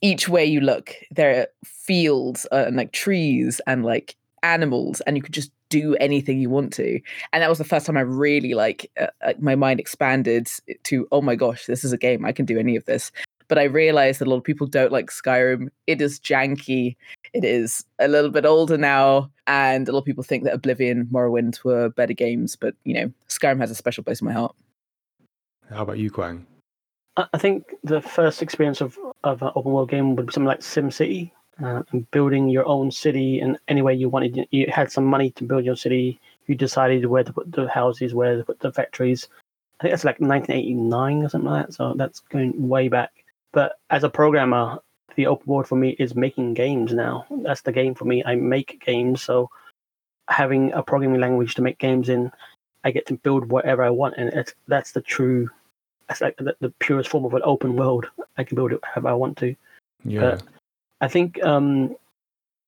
each 0.00 0.26
way 0.26 0.44
you 0.44 0.60
look, 0.60 0.94
there 1.10 1.42
are 1.42 1.46
fields 1.64 2.46
uh, 2.50 2.64
and 2.66 2.76
like 2.76 2.92
trees 2.92 3.60
and 3.66 3.84
like 3.84 4.16
animals, 4.42 5.02
and 5.02 5.18
you 5.18 5.22
could 5.22 5.34
just 5.34 5.52
do 5.68 5.94
anything 5.96 6.38
you 6.38 6.48
want 6.48 6.72
to. 6.72 6.98
And 7.32 7.42
that 7.42 7.50
was 7.50 7.58
the 7.58 7.64
first 7.64 7.84
time 7.84 7.98
I 7.98 8.02
really 8.02 8.54
like 8.54 8.90
uh, 8.98 9.34
my 9.38 9.54
mind 9.54 9.80
expanded 9.80 10.48
to, 10.84 11.06
oh 11.12 11.20
my 11.22 11.34
gosh, 11.34 11.66
this 11.66 11.84
is 11.84 11.92
a 11.92 11.98
game. 11.98 12.24
I 12.24 12.32
can 12.32 12.46
do 12.46 12.58
any 12.58 12.74
of 12.74 12.84
this 12.86 13.12
but 13.52 13.58
I 13.58 13.64
realized 13.64 14.18
that 14.18 14.28
a 14.28 14.30
lot 14.30 14.38
of 14.38 14.44
people 14.44 14.66
don't 14.66 14.92
like 14.92 15.10
Skyrim. 15.10 15.68
It 15.86 16.00
is 16.00 16.18
janky. 16.18 16.96
It 17.32 17.44
is 17.44 17.84
a 17.98 18.08
little 18.08 18.30
bit 18.30 18.44
older 18.44 18.76
now, 18.76 19.30
and 19.46 19.88
a 19.88 19.92
lot 19.92 20.00
of 20.00 20.04
people 20.04 20.22
think 20.22 20.44
that 20.44 20.54
Oblivion, 20.54 21.06
Morrowind 21.06 21.64
were 21.64 21.88
better 21.88 22.12
games. 22.12 22.56
But 22.56 22.74
you 22.84 22.94
know, 22.94 23.12
Skyrim 23.28 23.58
has 23.60 23.70
a 23.70 23.74
special 23.74 24.04
place 24.04 24.20
in 24.20 24.26
my 24.26 24.32
heart. 24.32 24.54
How 25.70 25.82
about 25.82 25.98
you, 25.98 26.10
Kwang? 26.10 26.46
I 27.16 27.38
think 27.38 27.74
the 27.84 28.00
first 28.00 28.42
experience 28.42 28.80
of 28.80 28.98
of 29.24 29.42
an 29.42 29.50
open 29.54 29.72
world 29.72 29.90
game 29.90 30.16
would 30.16 30.26
be 30.26 30.32
something 30.32 30.46
like 30.46 30.60
SimCity, 30.60 31.30
uh, 31.62 31.82
and 31.92 32.10
building 32.10 32.48
your 32.48 32.66
own 32.66 32.90
city 32.90 33.40
and 33.40 33.58
any 33.68 33.82
way 33.82 33.94
you 33.94 34.08
wanted. 34.08 34.46
You 34.50 34.66
had 34.70 34.90
some 34.90 35.04
money 35.04 35.30
to 35.32 35.44
build 35.44 35.64
your 35.64 35.76
city. 35.76 36.20
You 36.46 36.54
decided 36.54 37.06
where 37.06 37.24
to 37.24 37.32
put 37.32 37.52
the 37.52 37.68
houses, 37.68 38.14
where 38.14 38.36
to 38.36 38.44
put 38.44 38.60
the 38.60 38.72
factories. 38.72 39.28
I 39.80 39.84
think 39.84 39.92
that's 39.92 40.04
like 40.04 40.20
1989 40.20 41.24
or 41.24 41.28
something 41.28 41.50
like 41.50 41.66
that. 41.66 41.72
So 41.74 41.94
that's 41.96 42.20
going 42.20 42.68
way 42.68 42.88
back. 42.88 43.10
But 43.52 43.78
as 43.90 44.04
a 44.04 44.10
programmer, 44.10 44.78
the 45.16 45.26
open 45.26 45.46
world 45.46 45.66
for 45.66 45.76
me 45.76 45.90
is 45.98 46.14
making 46.14 46.54
games 46.54 46.92
now. 46.92 47.26
That's 47.30 47.62
the 47.62 47.72
game 47.72 47.94
for 47.94 48.04
me. 48.04 48.22
I 48.24 48.34
make 48.34 48.82
games, 48.84 49.22
so 49.22 49.50
having 50.28 50.72
a 50.72 50.82
programming 50.82 51.20
language 51.20 51.54
to 51.54 51.62
make 51.62 51.78
games 51.78 52.08
in, 52.08 52.30
I 52.84 52.90
get 52.90 53.06
to 53.06 53.14
build 53.14 53.50
whatever 53.50 53.82
I 53.82 53.90
want, 53.90 54.14
and 54.16 54.28
it's 54.30 54.54
that's 54.68 54.92
the 54.92 55.00
true, 55.00 55.48
that's 56.08 56.20
like 56.20 56.36
the, 56.36 56.56
the 56.60 56.70
purest 56.80 57.10
form 57.10 57.24
of 57.24 57.34
an 57.34 57.42
open 57.44 57.76
world. 57.76 58.06
I 58.36 58.44
can 58.44 58.56
build 58.56 58.72
it 58.72 58.80
however 58.82 59.08
I 59.08 59.14
want 59.14 59.36
to. 59.38 59.54
Yeah. 60.04 60.20
But 60.20 60.42
I 61.00 61.08
think, 61.08 61.42
um, 61.44 61.96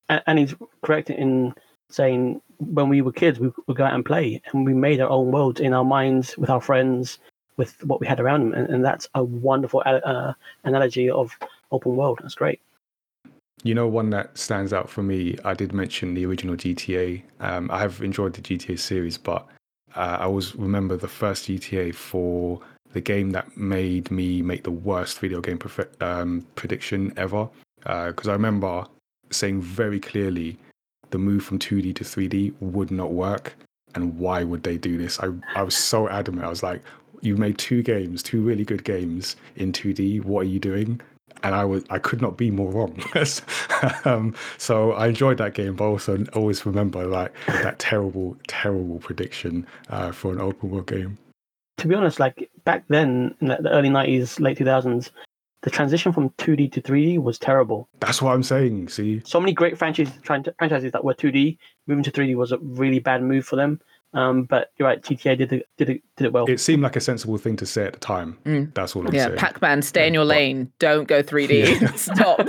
and, 0.08 0.22
Annie's 0.26 0.54
correct 0.82 1.10
in 1.10 1.54
saying 1.90 2.40
when 2.58 2.88
we 2.88 3.02
were 3.02 3.12
kids, 3.12 3.38
we 3.38 3.50
would 3.66 3.76
go 3.76 3.84
out 3.84 3.94
and 3.94 4.04
play, 4.04 4.40
and 4.46 4.64
we 4.64 4.74
made 4.74 5.00
our 5.00 5.10
own 5.10 5.32
worlds 5.32 5.60
in 5.60 5.74
our 5.74 5.84
minds 5.84 6.36
with 6.38 6.50
our 6.50 6.60
friends, 6.60 7.18
with 7.56 7.82
what 7.84 8.00
we 8.00 8.06
had 8.06 8.20
around 8.20 8.40
them, 8.40 8.54
and, 8.54 8.68
and 8.68 8.84
that's 8.84 9.08
a 9.14 9.22
wonderful 9.22 9.82
uh, 9.84 10.32
analogy 10.64 11.10
of 11.10 11.36
open 11.70 11.96
world. 11.96 12.20
That's 12.22 12.34
great. 12.34 12.60
You 13.62 13.74
know, 13.74 13.88
one 13.88 14.10
that 14.10 14.36
stands 14.36 14.72
out 14.72 14.90
for 14.90 15.02
me, 15.02 15.38
I 15.44 15.54
did 15.54 15.72
mention 15.72 16.14
the 16.14 16.26
original 16.26 16.56
GTA. 16.56 17.22
Um, 17.40 17.70
I 17.70 17.78
have 17.78 18.02
enjoyed 18.02 18.34
the 18.34 18.42
GTA 18.42 18.78
series, 18.78 19.16
but 19.16 19.46
uh, 19.96 20.18
I 20.20 20.24
always 20.24 20.54
remember 20.54 20.96
the 20.96 21.08
first 21.08 21.48
GTA 21.48 21.94
for 21.94 22.60
the 22.92 23.00
game 23.00 23.30
that 23.30 23.56
made 23.56 24.10
me 24.10 24.42
make 24.42 24.64
the 24.64 24.70
worst 24.70 25.18
video 25.18 25.40
game 25.40 25.58
profe- 25.58 26.02
um, 26.02 26.46
prediction 26.56 27.12
ever. 27.16 27.48
Because 27.78 28.28
uh, 28.28 28.30
I 28.30 28.34
remember 28.34 28.86
saying 29.30 29.62
very 29.62 30.00
clearly 30.00 30.58
the 31.10 31.18
move 31.18 31.44
from 31.44 31.58
2D 31.58 31.94
to 31.96 32.04
3D 32.04 32.54
would 32.60 32.90
not 32.90 33.12
work. 33.12 33.54
And 33.94 34.18
why 34.18 34.42
would 34.42 34.62
they 34.62 34.76
do 34.76 34.98
this? 34.98 35.20
I, 35.20 35.28
I 35.54 35.62
was 35.62 35.76
so 35.76 36.08
adamant. 36.08 36.44
I 36.44 36.50
was 36.50 36.62
like, 36.62 36.82
you 37.20 37.36
made 37.36 37.56
two 37.56 37.82
games, 37.82 38.22
two 38.22 38.42
really 38.42 38.64
good 38.64 38.84
games 38.84 39.36
in 39.56 39.72
2D. 39.72 40.24
What 40.24 40.40
are 40.40 40.50
you 40.50 40.58
doing? 40.58 41.00
And 41.42 41.54
I 41.54 41.64
was 41.64 41.84
I 41.90 41.98
could 41.98 42.22
not 42.22 42.36
be 42.36 42.50
more 42.50 42.70
wrong. 42.70 43.02
um, 44.04 44.34
so 44.58 44.92
I 44.92 45.08
enjoyed 45.08 45.38
that 45.38 45.54
game, 45.54 45.76
but 45.76 45.84
also 45.84 46.24
always 46.34 46.64
remember 46.64 47.06
like 47.06 47.32
that 47.46 47.78
terrible, 47.78 48.36
terrible 48.48 48.98
prediction 48.98 49.66
uh, 49.88 50.12
for 50.12 50.32
an 50.32 50.40
open 50.40 50.70
world 50.70 50.86
game. 50.86 51.18
To 51.78 51.88
be 51.88 51.94
honest, 51.94 52.20
like 52.20 52.50
back 52.64 52.84
then 52.88 53.34
in 53.40 53.48
the 53.48 53.70
early 53.70 53.90
nineties, 53.90 54.38
late 54.40 54.58
two 54.58 54.64
thousands, 54.64 55.10
the 55.62 55.70
transition 55.70 56.12
from 56.12 56.30
two 56.38 56.56
D 56.56 56.68
to 56.68 56.80
three 56.80 57.06
D 57.06 57.18
was 57.18 57.38
terrible. 57.38 57.88
That's 58.00 58.22
what 58.22 58.34
I'm 58.34 58.42
saying. 58.42 58.88
See, 58.88 59.22
so 59.24 59.40
many 59.40 59.52
great 59.52 59.76
franchises 59.76 60.14
franchises 60.22 60.92
that 60.92 61.04
were 61.04 61.14
two 61.14 61.32
D 61.32 61.58
moving 61.86 62.04
to 62.04 62.10
three 62.10 62.26
D 62.26 62.34
was 62.34 62.52
a 62.52 62.58
really 62.58 63.00
bad 63.00 63.22
move 63.22 63.44
for 63.44 63.56
them. 63.56 63.80
Um, 64.14 64.44
but 64.44 64.72
you're 64.78 64.88
right, 64.88 65.02
GTA 65.02 65.36
did 65.36 65.52
it, 65.52 65.68
did 65.76 65.90
it, 65.90 66.02
did 66.16 66.26
it 66.26 66.32
well. 66.32 66.46
It 66.46 66.60
seemed 66.60 66.82
like 66.82 66.96
a 66.96 67.00
sensible 67.00 67.36
thing 67.36 67.56
to 67.56 67.66
say 67.66 67.84
at 67.84 67.94
the 67.94 67.98
time. 67.98 68.38
Mm. 68.44 68.72
That's 68.72 68.94
all 68.94 69.06
I'm 69.06 69.12
yeah, 69.12 69.26
saying. 69.26 69.38
Pac-Man, 69.38 69.82
stay 69.82 70.06
in 70.06 70.14
your 70.14 70.24
lane. 70.24 70.70
Don't 70.78 71.08
go 71.08 71.22
3D. 71.22 71.80
Yeah. 71.80 71.92
Stop. 71.96 72.40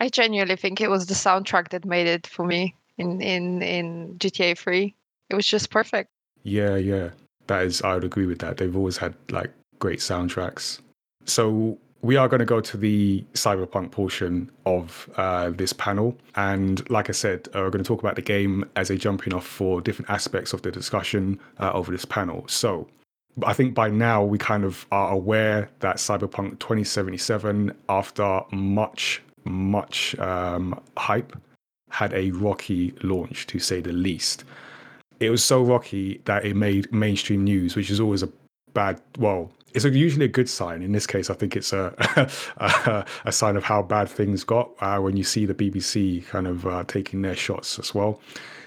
I 0.00 0.08
genuinely 0.08 0.56
think 0.56 0.80
it 0.80 0.88
was 0.88 1.06
the 1.06 1.14
soundtrack 1.14 1.70
that 1.70 1.84
made 1.84 2.06
it 2.06 2.26
for 2.26 2.46
me 2.46 2.74
in 2.98 3.20
in 3.20 3.62
in 3.62 4.16
GTA 4.18 4.56
3. 4.56 4.94
It 5.30 5.34
was 5.34 5.46
just 5.46 5.70
perfect. 5.70 6.10
Yeah, 6.42 6.76
yeah. 6.76 7.10
That 7.46 7.64
is 7.64 7.82
I 7.82 7.94
would 7.94 8.04
agree 8.04 8.26
with 8.26 8.38
that. 8.40 8.56
They've 8.56 8.76
always 8.76 8.96
had 8.96 9.14
like 9.30 9.50
great 9.78 9.98
soundtracks. 9.98 10.80
So 11.24 11.78
we 12.02 12.16
are 12.16 12.28
going 12.28 12.40
to 12.40 12.44
go 12.44 12.60
to 12.60 12.76
the 12.76 13.24
cyberpunk 13.34 13.92
portion 13.92 14.50
of 14.66 15.08
uh, 15.16 15.50
this 15.50 15.72
panel. 15.72 16.16
And 16.34 16.88
like 16.90 17.08
I 17.08 17.12
said, 17.12 17.48
uh, 17.48 17.60
we're 17.60 17.70
going 17.70 17.84
to 17.84 17.88
talk 17.88 18.00
about 18.00 18.16
the 18.16 18.22
game 18.22 18.68
as 18.74 18.90
a 18.90 18.96
jumping 18.96 19.32
off 19.32 19.46
for 19.46 19.80
different 19.80 20.10
aspects 20.10 20.52
of 20.52 20.62
the 20.62 20.72
discussion 20.72 21.38
uh, 21.60 21.70
over 21.72 21.92
this 21.92 22.04
panel. 22.04 22.44
So 22.48 22.88
I 23.44 23.52
think 23.52 23.74
by 23.74 23.88
now 23.88 24.24
we 24.24 24.36
kind 24.36 24.64
of 24.64 24.84
are 24.90 25.12
aware 25.12 25.70
that 25.78 25.96
Cyberpunk 25.96 26.58
2077, 26.58 27.72
after 27.88 28.40
much, 28.50 29.22
much 29.44 30.18
um, 30.18 30.78
hype, 30.96 31.36
had 31.90 32.12
a 32.14 32.32
rocky 32.32 32.94
launch, 33.02 33.46
to 33.46 33.60
say 33.60 33.80
the 33.80 33.92
least. 33.92 34.44
It 35.20 35.30
was 35.30 35.44
so 35.44 35.62
rocky 35.62 36.20
that 36.24 36.44
it 36.44 36.56
made 36.56 36.92
mainstream 36.92 37.44
news, 37.44 37.76
which 37.76 37.90
is 37.90 38.00
always 38.00 38.24
a 38.24 38.28
bad, 38.74 39.00
well, 39.18 39.52
it's 39.74 39.84
usually 39.84 40.26
a 40.26 40.28
good 40.28 40.48
sign. 40.48 40.82
In 40.82 40.92
this 40.92 41.06
case, 41.06 41.30
I 41.30 41.34
think 41.34 41.56
it's 41.56 41.72
a 41.72 41.94
a, 42.58 43.04
a 43.24 43.32
sign 43.32 43.56
of 43.56 43.64
how 43.64 43.82
bad 43.82 44.08
things 44.08 44.44
got 44.44 44.70
uh, 44.80 44.98
when 44.98 45.16
you 45.16 45.24
see 45.24 45.46
the 45.46 45.54
BBC 45.54 46.26
kind 46.26 46.46
of 46.46 46.66
uh, 46.66 46.84
taking 46.84 47.22
their 47.22 47.36
shots 47.36 47.78
as 47.78 47.94
well. 47.94 48.20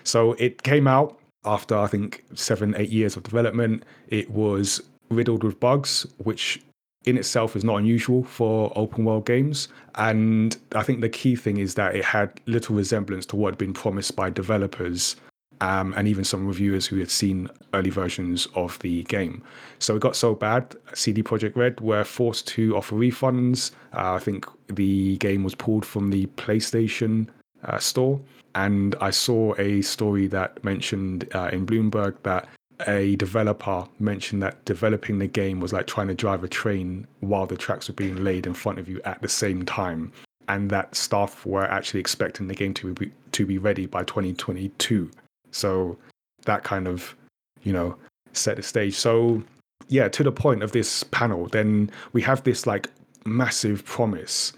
So 0.04 0.34
it 0.34 0.64
came 0.64 0.88
out 0.88 1.20
after 1.46 1.78
I 1.78 1.88
think 1.88 2.24
seven, 2.34 2.76
eight 2.78 2.90
years 2.90 3.16
of 3.16 3.24
development. 3.24 3.84
It 4.08 4.30
was 4.30 4.82
riddled 5.10 5.44
with 5.44 5.60
bugs, 5.60 6.06
which 6.18 6.62
in 7.06 7.18
itself 7.18 7.56
is 7.56 7.64
not 7.64 7.78
unusual 7.78 8.24
for 8.24 8.74
open 8.76 9.06
world 9.06 9.26
games. 9.26 9.68
And 9.96 10.58
I 10.74 10.84
think 10.84 11.02
the 11.02 11.10
key 11.10 11.36
thing 11.36 11.58
is 11.58 11.76
that 11.76 11.96
it 11.96 12.04
had 12.04 12.40
little 12.48 12.76
resemblance 12.76 13.26
to 13.28 13.36
what 13.36 13.52
had 13.52 13.58
been 13.58 13.74
promised 13.74 14.16
by 14.16 14.32
developers 14.32 15.16
um, 15.62 15.94
and 15.98 16.08
even 16.08 16.24
some 16.24 16.48
reviewers 16.48 16.86
who 16.86 16.98
had 16.98 17.10
seen 17.10 17.50
early 17.74 17.90
versions 17.90 18.48
of 18.56 18.80
the 18.80 19.04
game. 19.04 19.44
So 19.80 19.96
it 19.96 20.02
got 20.02 20.16
so 20.16 20.36
bad, 20.36 20.76
CD 20.94 21.24
Projekt 21.24 21.56
Red 21.56 21.80
were 21.82 22.04
forced 22.04 22.48
to 22.50 22.76
offer 22.76 22.96
refunds. 22.96 23.72
Uh, 23.94 24.14
I 24.14 24.20
think 24.20 24.46
the 24.68 25.18
game 25.18 25.44
was 25.44 25.56
pulled 25.56 25.86
from 25.86 26.10
the 26.10 26.26
PlayStation 26.38 27.28
uh, 27.64 27.80
store. 27.80 28.20
And 28.56 28.96
I 29.02 29.10
saw 29.10 29.54
a 29.58 29.82
story 29.82 30.28
that 30.28 30.64
mentioned 30.64 31.28
uh, 31.36 31.50
in 31.52 31.66
Bloomberg 31.66 32.16
that 32.24 32.48
a 32.88 33.16
developer 33.18 33.86
mentioned 34.00 34.42
that 34.44 34.64
developing 34.66 35.20
the 35.20 35.28
game 35.28 35.60
was 35.60 35.74
like 35.74 35.88
trying 35.88 36.08
to 36.08 36.14
drive 36.14 36.44
a 36.44 36.48
train 36.48 37.08
while 37.22 37.46
the 37.46 37.58
tracks 37.58 37.88
were 37.88 37.94
being 37.94 38.24
laid 38.24 38.46
in 38.46 38.54
front 38.54 38.80
of 38.80 38.90
you 38.90 39.02
at 39.06 39.22
the 39.22 39.30
same 39.30 39.64
time 39.64 40.12
and 40.48 40.70
that 40.70 40.96
staff 40.96 41.46
were 41.46 41.66
actually 41.66 42.00
expecting 42.00 42.48
the 42.48 42.54
game 42.54 42.74
to 42.74 42.94
be 42.94 43.12
to 43.32 43.46
be 43.46 43.58
ready 43.58 43.86
by 43.86 44.04
2022 44.04 45.10
so 45.52 45.98
that 46.46 46.64
kind 46.64 46.88
of, 46.88 47.16
you 47.64 47.74
know, 47.74 47.96
set 48.34 48.58
the 48.58 48.64
stage. 48.64 48.96
So 48.96 49.44
yeah, 49.88 50.08
to 50.10 50.24
the 50.24 50.32
point 50.32 50.64
of 50.64 50.72
this 50.72 51.04
panel, 51.04 51.48
then 51.48 51.92
we 52.14 52.22
have 52.22 52.44
this 52.44 52.66
like 52.66 52.90
massive 53.26 53.86
promise 53.86 54.54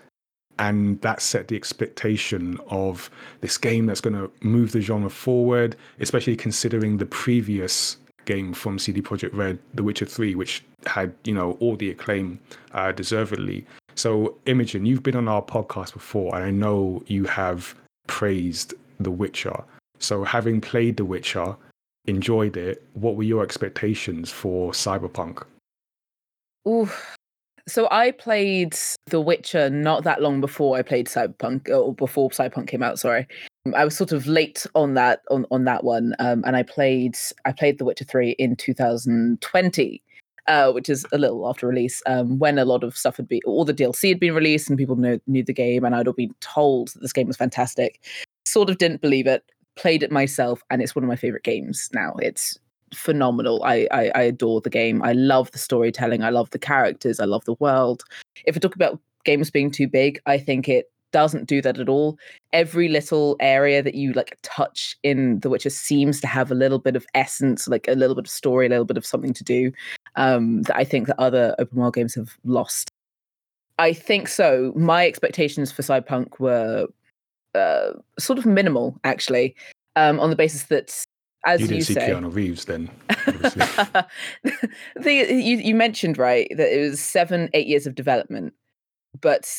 and 0.59 0.99
that 1.01 1.21
set 1.21 1.47
the 1.47 1.55
expectation 1.55 2.59
of 2.69 3.09
this 3.41 3.57
game 3.57 3.85
that's 3.85 4.01
going 4.01 4.15
to 4.15 4.31
move 4.41 4.71
the 4.71 4.81
genre 4.81 5.09
forward, 5.09 5.75
especially 5.99 6.35
considering 6.35 6.97
the 6.97 7.05
previous 7.05 7.97
game 8.25 8.53
from 8.53 8.79
CD 8.79 9.01
Projekt 9.01 9.35
Red, 9.35 9.59
The 9.73 9.83
Witcher 9.83 10.05
3, 10.05 10.35
which 10.35 10.63
had, 10.85 11.13
you 11.23 11.33
know, 11.33 11.51
all 11.59 11.75
the 11.75 11.91
acclaim 11.91 12.39
uh, 12.73 12.91
deservedly. 12.91 13.65
So, 13.95 14.37
Imogen, 14.45 14.85
you've 14.85 15.03
been 15.03 15.15
on 15.15 15.27
our 15.27 15.41
podcast 15.41 15.93
before, 15.93 16.35
and 16.35 16.43
I 16.43 16.51
know 16.51 17.03
you 17.07 17.25
have 17.25 17.75
praised 18.07 18.73
The 18.99 19.11
Witcher. 19.11 19.63
So, 19.99 20.23
having 20.23 20.61
played 20.61 20.97
The 20.97 21.05
Witcher, 21.05 21.55
enjoyed 22.05 22.57
it, 22.57 22.83
what 22.93 23.15
were 23.15 23.23
your 23.23 23.43
expectations 23.43 24.31
for 24.31 24.71
Cyberpunk? 24.71 25.43
Ooh. 26.67 26.89
So 27.67 27.89
I 27.91 28.11
played 28.11 28.77
The 29.07 29.19
Witcher 29.19 29.69
not 29.69 30.05
that 30.05 30.21
long 30.21 30.39
before 30.39 30.77
I 30.77 30.81
played 30.81 31.07
Cyberpunk, 31.07 31.69
or 31.69 31.93
before 31.93 32.29
Cyberpunk 32.29 32.67
came 32.67 32.81
out. 32.81 32.97
Sorry, 32.97 33.27
I 33.75 33.83
was 33.83 33.95
sort 33.95 34.13
of 34.13 34.25
late 34.25 34.65
on 34.73 34.93
that 34.93 35.21
on, 35.29 35.45
on 35.51 35.65
that 35.65 35.83
one, 35.83 36.15
um, 36.19 36.43
and 36.45 36.55
I 36.55 36.63
played 36.63 37.17
I 37.43 37.51
played 37.51 37.77
The 37.77 37.85
Witcher 37.85 38.05
three 38.05 38.31
in 38.31 38.55
2020. 38.55 40.01
Uh, 40.47 40.71
which 40.71 40.87
is 40.87 41.05
a 41.11 41.17
little 41.17 41.45
after 41.45 41.67
release, 41.67 42.01
um, 42.05 42.39
when 42.39 42.57
a 42.57 42.63
lot 42.63 42.81
of 42.81 42.95
stuff 42.95 43.17
had 43.17 43.27
been, 43.27 43.41
all 43.45 43.65
the 43.65 43.73
DLC 43.73 44.07
had 44.07 44.17
been 44.17 44.33
released 44.33 44.69
and 44.69 44.77
people 44.77 44.95
knew, 44.95 45.19
knew 45.27 45.43
the 45.43 45.51
game, 45.51 45.83
and 45.83 45.93
I'd 45.93 46.07
all 46.07 46.13
been 46.13 46.33
told 46.39 46.87
that 46.93 47.01
this 47.01 47.11
game 47.11 47.27
was 47.27 47.35
fantastic. 47.35 48.01
Sort 48.45 48.69
of 48.69 48.77
didn't 48.77 49.01
believe 49.01 49.27
it, 49.27 49.43
played 49.77 50.03
it 50.03 50.11
myself, 50.11 50.61
and 50.69 50.81
it's 50.81 50.95
one 50.95 51.03
of 51.03 51.09
my 51.09 51.15
favorite 51.15 51.43
games 51.43 51.89
now. 51.93 52.13
It's 52.21 52.57
phenomenal. 52.93 53.63
I, 53.63 53.87
I, 53.91 54.11
I 54.15 54.21
adore 54.23 54.61
the 54.61 54.69
game. 54.69 55.03
I 55.03 55.13
love 55.13 55.51
the 55.51 55.57
storytelling. 55.57 56.23
I 56.23 56.29
love 56.29 56.49
the 56.51 56.59
characters. 56.59 57.19
I 57.19 57.25
love 57.25 57.45
the 57.45 57.55
world. 57.59 58.03
If 58.45 58.55
we 58.55 58.59
talk 58.59 58.75
about 58.75 58.99
games 59.25 59.51
being 59.51 59.71
too 59.71 59.87
big, 59.87 60.19
I 60.25 60.37
think 60.37 60.69
it 60.69 60.91
doesn't 61.11 61.47
do 61.47 61.61
that 61.61 61.79
at 61.79 61.89
all. 61.89 62.17
Every 62.53 62.87
little 62.87 63.35
area 63.39 63.81
that 63.81 63.95
you 63.95 64.13
like 64.13 64.37
touch 64.43 64.97
in 65.03 65.39
The 65.39 65.49
Witcher 65.49 65.69
seems 65.69 66.21
to 66.21 66.27
have 66.27 66.51
a 66.51 66.55
little 66.55 66.79
bit 66.79 66.95
of 66.95 67.05
essence, 67.13 67.67
like 67.67 67.87
a 67.87 67.93
little 67.93 68.15
bit 68.15 68.25
of 68.25 68.31
story, 68.31 68.65
a 68.65 68.69
little 68.69 68.85
bit 68.85 68.97
of 68.97 69.05
something 69.05 69.33
to 69.33 69.43
do. 69.43 69.71
Um, 70.15 70.63
that 70.63 70.75
I 70.75 70.83
think 70.83 71.07
that 71.07 71.19
other 71.19 71.55
open 71.59 71.77
world 71.77 71.93
games 71.93 72.15
have 72.15 72.37
lost. 72.43 72.91
I 73.79 73.93
think 73.93 74.27
so. 74.27 74.73
My 74.75 75.05
expectations 75.05 75.71
for 75.71 75.83
Cyberpunk 75.83 76.39
were 76.39 76.87
uh, 77.55 77.91
sort 78.19 78.39
of 78.39 78.45
minimal, 78.45 78.99
actually, 79.03 79.55
um, 79.95 80.19
on 80.19 80.29
the 80.29 80.35
basis 80.35 80.63
that, 80.63 81.05
as 81.45 81.61
you 81.61 81.67
didn't 81.67 81.77
you 81.77 81.83
see 81.83 81.93
say, 81.93 82.09
Keanu 82.09 82.33
Reeves, 82.33 82.65
then. 82.65 82.89
the, 83.27 84.07
you, 85.05 85.57
you 85.57 85.75
mentioned 85.75 86.17
right 86.17 86.47
that 86.55 86.75
it 86.75 86.89
was 86.89 86.99
seven, 86.99 87.49
eight 87.53 87.67
years 87.67 87.87
of 87.87 87.95
development, 87.95 88.53
but 89.21 89.49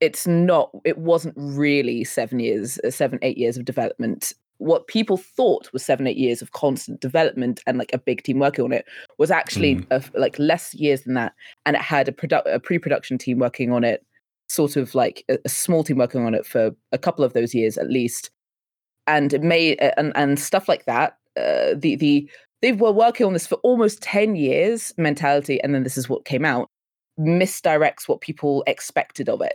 it's 0.00 0.26
not. 0.26 0.70
It 0.84 0.98
wasn't 0.98 1.34
really 1.36 2.04
seven 2.04 2.40
years, 2.40 2.78
uh, 2.84 2.90
seven, 2.90 3.18
eight 3.22 3.38
years 3.38 3.56
of 3.56 3.64
development. 3.64 4.32
What 4.58 4.86
people 4.86 5.16
thought 5.16 5.72
was 5.72 5.84
seven, 5.84 6.06
eight 6.06 6.16
years 6.16 6.40
of 6.42 6.52
constant 6.52 7.00
development 7.00 7.60
and 7.66 7.78
like 7.78 7.92
a 7.92 7.98
big 7.98 8.22
team 8.22 8.38
working 8.38 8.64
on 8.64 8.72
it 8.72 8.84
was 9.18 9.30
actually 9.30 9.76
Mm. 9.76 9.86
a, 9.90 10.18
like 10.18 10.38
less 10.38 10.74
years 10.74 11.02
than 11.02 11.14
that, 11.14 11.32
and 11.66 11.74
it 11.76 11.82
had 11.82 12.08
a, 12.08 12.12
produ- 12.12 12.42
a 12.46 12.60
pre-production 12.60 13.18
team 13.18 13.38
working 13.38 13.72
on 13.72 13.82
it 13.82 14.04
sort 14.52 14.76
of 14.76 14.94
like 14.94 15.24
a, 15.28 15.38
a 15.44 15.48
small 15.48 15.82
team 15.82 15.98
working 15.98 16.24
on 16.24 16.34
it 16.34 16.46
for 16.46 16.70
a 16.92 16.98
couple 16.98 17.24
of 17.24 17.32
those 17.32 17.54
years 17.54 17.78
at 17.78 17.90
least, 17.90 18.30
and 19.06 19.32
it 19.32 19.42
may 19.42 19.76
and 19.96 20.12
and 20.14 20.38
stuff 20.38 20.68
like 20.68 20.84
that. 20.84 21.16
Uh, 21.36 21.74
the 21.76 21.96
the 21.96 22.30
they 22.60 22.72
were 22.72 22.92
working 22.92 23.26
on 23.26 23.32
this 23.32 23.46
for 23.46 23.56
almost 23.56 24.02
ten 24.02 24.36
years 24.36 24.92
mentality, 24.96 25.60
and 25.62 25.74
then 25.74 25.82
this 25.82 25.96
is 25.96 26.08
what 26.08 26.24
came 26.24 26.44
out 26.44 26.68
misdirects 27.18 28.08
what 28.08 28.20
people 28.20 28.64
expected 28.66 29.28
of 29.28 29.40
it. 29.40 29.54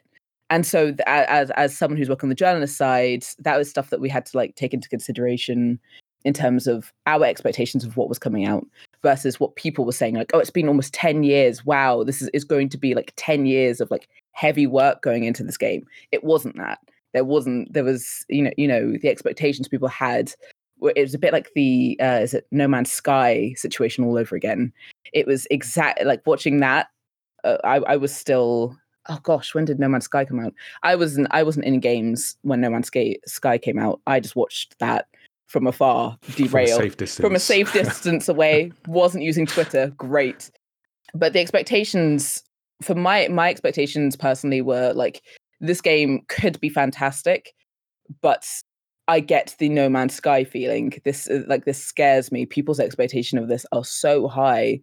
And 0.50 0.66
so, 0.66 0.88
th- 0.88 1.02
as 1.08 1.52
as 1.52 1.78
someone 1.78 1.98
who's 1.98 2.10
working 2.10 2.28
on 2.28 2.30
the 2.30 2.36
journalist 2.36 2.78
side, 2.78 3.26
that 3.40 3.58
was 3.58 3.70
stuff 3.70 3.90
that 3.90 4.02
we 4.02 4.10
had 4.10 4.26
to 4.28 4.38
like 4.38 4.56
take 4.56 4.74
into 4.74 4.90
consideration 4.90 5.80
in 6.28 6.34
terms 6.34 6.68
of 6.68 6.92
our 7.06 7.24
expectations 7.24 7.86
of 7.86 7.96
what 7.96 8.10
was 8.10 8.20
coming 8.20 8.46
out 8.46 8.68
versus 9.02 9.40
what 9.40 9.56
people 9.56 9.86
were 9.86 9.94
saying. 9.94 10.16
Like, 10.16 10.32
oh, 10.34 10.40
it's 10.40 10.50
been 10.50 10.68
almost 10.68 10.94
ten 10.94 11.24
years. 11.24 11.66
Wow, 11.66 12.04
this 12.04 12.22
is, 12.22 12.28
is 12.34 12.44
going 12.44 12.68
to 12.68 12.78
be 12.78 12.94
like 12.94 13.14
ten 13.16 13.46
years 13.46 13.80
of 13.80 13.90
like 13.90 14.10
heavy 14.34 14.68
work 14.68 15.02
going 15.02 15.24
into 15.24 15.42
this 15.42 15.58
game. 15.58 15.88
It 16.12 16.26
wasn't 16.26 16.58
that. 16.58 16.80
There 17.14 17.24
wasn't. 17.24 17.72
There 17.72 17.86
was, 17.86 18.26
you 18.28 18.44
know, 18.44 18.52
you 18.58 18.68
know, 18.68 18.98
the 19.02 19.08
expectations 19.08 19.70
people 19.70 19.88
had. 19.88 20.34
It 20.82 21.02
was 21.02 21.14
a 21.14 21.20
bit 21.20 21.32
like 21.32 21.50
the 21.56 21.98
uh, 22.02 22.20
is 22.22 22.34
it 22.34 22.46
No 22.52 22.68
Man's 22.68 22.92
Sky 22.92 23.54
situation 23.56 24.04
all 24.04 24.18
over 24.18 24.36
again. 24.36 24.74
It 25.14 25.28
was 25.28 25.48
exact 25.50 26.04
like 26.04 26.28
watching 26.28 26.60
that. 26.60 26.88
Uh, 27.46 27.58
I, 27.64 27.78
I 27.78 27.96
was 27.96 28.14
still 28.14 28.78
oh 29.10 29.20
gosh, 29.24 29.56
when 29.56 29.64
did 29.64 29.80
No 29.80 29.88
Man's 29.88 30.06
Sky 30.06 30.26
come 30.26 30.42
out? 30.42 30.54
I 30.84 30.96
wasn't 30.96 31.30
I 31.32 31.44
wasn't 31.44 31.66
in 31.66 31.80
games 31.80 32.36
when 32.42 32.60
No 32.60 32.70
Man's 32.70 32.88
Sky, 32.88 33.16
Sky 33.26 33.58
came 33.58 33.80
out. 33.80 34.02
I 34.08 34.20
just 34.20 34.36
watched 34.36 34.78
that 34.80 35.08
from 35.48 35.68
afar, 35.68 36.18
derailed 36.36 36.70
from 36.70 36.80
a 36.80 36.84
safe 36.84 36.98
distance, 36.98 37.26
from 37.26 37.36
a 37.36 37.40
safe 37.40 37.74
distance 37.86 38.30
away. 38.30 38.72
Wasn't 38.88 39.24
using 39.24 39.46
Twitter. 39.46 39.94
Great, 39.98 40.52
but 41.14 41.34
the 41.34 41.40
expectations 41.40 42.44
for 42.82 42.96
my 42.96 43.28
my 43.30 43.50
expectations 43.50 44.16
personally 44.16 44.62
were 44.62 44.94
like 44.94 45.22
this 45.60 45.82
game 45.82 46.22
could 46.28 46.60
be 46.60 46.70
fantastic, 46.70 47.54
but 48.22 48.46
I 49.08 49.20
get 49.20 49.56
the 49.60 49.70
No 49.70 49.90
Man's 49.90 50.16
Sky 50.16 50.44
feeling. 50.44 50.94
This 51.04 51.30
uh, 51.30 51.44
like 51.48 51.66
this 51.66 51.84
scares 51.84 52.32
me. 52.32 52.46
People's 52.46 52.80
expectation 52.80 53.38
of 53.38 53.48
this 53.48 53.66
are 53.72 53.86
so 53.86 54.28
high 54.28 54.80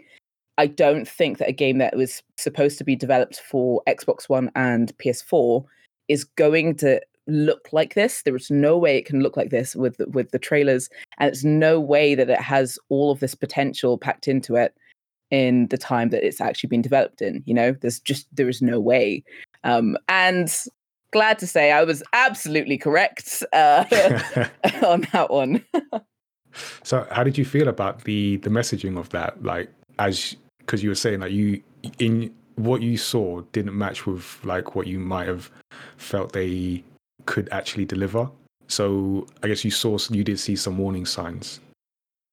I 0.56 0.66
don't 0.66 1.08
think 1.08 1.38
that 1.38 1.48
a 1.48 1.52
game 1.52 1.78
that 1.78 1.96
was 1.96 2.22
supposed 2.36 2.78
to 2.78 2.84
be 2.84 2.94
developed 2.94 3.40
for 3.40 3.82
Xbox 3.88 4.28
One 4.28 4.50
and 4.54 4.96
PS4 4.98 5.64
is 6.08 6.24
going 6.24 6.76
to 6.76 7.00
look 7.26 7.68
like 7.72 7.94
this. 7.94 8.22
There 8.22 8.36
is 8.36 8.50
no 8.50 8.76
way 8.78 8.96
it 8.96 9.06
can 9.06 9.20
look 9.20 9.36
like 9.36 9.50
this 9.50 9.74
with 9.74 9.96
with 10.08 10.30
the 10.30 10.38
trailers, 10.38 10.88
and 11.18 11.28
it's 11.28 11.44
no 11.44 11.80
way 11.80 12.14
that 12.14 12.30
it 12.30 12.40
has 12.40 12.78
all 12.88 13.10
of 13.10 13.20
this 13.20 13.34
potential 13.34 13.98
packed 13.98 14.28
into 14.28 14.56
it 14.56 14.74
in 15.30 15.66
the 15.68 15.78
time 15.78 16.10
that 16.10 16.24
it's 16.24 16.40
actually 16.40 16.68
been 16.68 16.82
developed 16.82 17.22
in. 17.22 17.42
You 17.46 17.54
know, 17.54 17.72
there's 17.80 18.00
just 18.00 18.26
there 18.34 18.48
is 18.48 18.62
no 18.62 18.80
way. 18.80 19.24
Um, 19.64 19.96
and 20.08 20.54
glad 21.12 21.38
to 21.38 21.46
say 21.46 21.72
I 21.72 21.84
was 21.84 22.02
absolutely 22.12 22.76
correct 22.76 23.42
uh, 23.52 23.84
on 24.86 25.06
that 25.12 25.28
one. 25.30 25.64
so, 26.82 27.06
how 27.10 27.24
did 27.24 27.38
you 27.38 27.44
feel 27.44 27.68
about 27.68 28.04
the 28.04 28.36
the 28.38 28.50
messaging 28.50 28.98
of 28.98 29.08
that? 29.10 29.42
Like, 29.42 29.70
as 29.98 30.36
because 30.58 30.82
you 30.82 30.88
were 30.88 30.94
saying 30.94 31.20
that 31.20 31.32
you 31.32 31.62
in 31.98 32.34
what 32.56 32.82
you 32.82 32.96
saw 32.96 33.40
didn't 33.52 33.76
match 33.76 34.06
with 34.06 34.38
like 34.44 34.74
what 34.74 34.86
you 34.86 34.98
might 34.98 35.26
have 35.26 35.50
felt 35.96 36.32
they 36.32 36.84
could 37.26 37.48
actually 37.50 37.84
deliver. 37.84 38.30
So 38.68 39.26
I 39.42 39.48
guess 39.48 39.64
you 39.64 39.70
saw 39.70 39.98
you 40.10 40.24
did 40.24 40.38
see 40.38 40.56
some 40.56 40.78
warning 40.78 41.06
signs. 41.06 41.60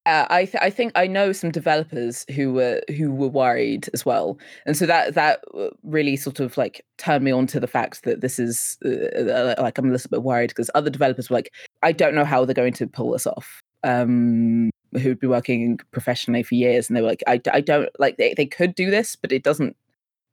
Uh, 0.08 0.26
I 0.32 0.46
th- 0.46 0.64
I 0.64 0.72
think 0.72 0.94
I 0.96 1.06
know 1.06 1.32
some 1.32 1.52
developers 1.52 2.26
who 2.34 2.54
were 2.54 2.82
who 2.98 3.12
were 3.12 3.28
worried 3.28 3.88
as 3.94 4.04
well, 4.04 4.40
and 4.66 4.76
so 4.76 4.88
that 4.88 5.14
that 5.14 5.42
uh, 5.56 5.70
really 5.84 6.16
sort 6.16 6.40
of 6.40 6.58
like 6.58 6.84
turned 6.98 7.24
me 7.24 7.32
on 7.32 7.46
to 7.48 7.60
the 7.60 7.68
fact 7.68 8.04
that 8.04 8.22
this 8.22 8.40
is 8.40 8.78
uh, 8.84 8.90
uh, 8.90 9.56
like 9.60 9.78
I'm 9.78 9.90
a 9.90 9.92
little 9.92 10.10
bit 10.10 10.24
worried 10.24 10.50
because 10.50 10.72
other 10.74 10.90
developers 10.90 11.30
were 11.30 11.36
like, 11.36 11.54
I 11.84 11.92
don't 11.92 12.16
know 12.16 12.26
how 12.26 12.46
they're 12.46 12.56
going 12.56 12.74
to 12.74 12.88
pull 12.88 13.12
this 13.12 13.28
off. 13.28 13.62
Um, 13.84 14.72
who'd 14.94 15.20
been 15.20 15.30
working 15.30 15.80
professionally 15.92 16.42
for 16.42 16.56
years, 16.56 16.90
and 16.90 16.98
they 16.98 17.02
were 17.02 17.08
like, 17.08 17.24
I, 17.28 17.40
I 17.54 17.62
don't 17.62 17.90
like 18.00 18.18
they, 18.18 18.34
they 18.34 18.48
could 18.48 18.74
do 18.74 18.90
this, 18.90 19.16
but 19.16 19.32
it 19.32 19.44
doesn't. 19.44 19.76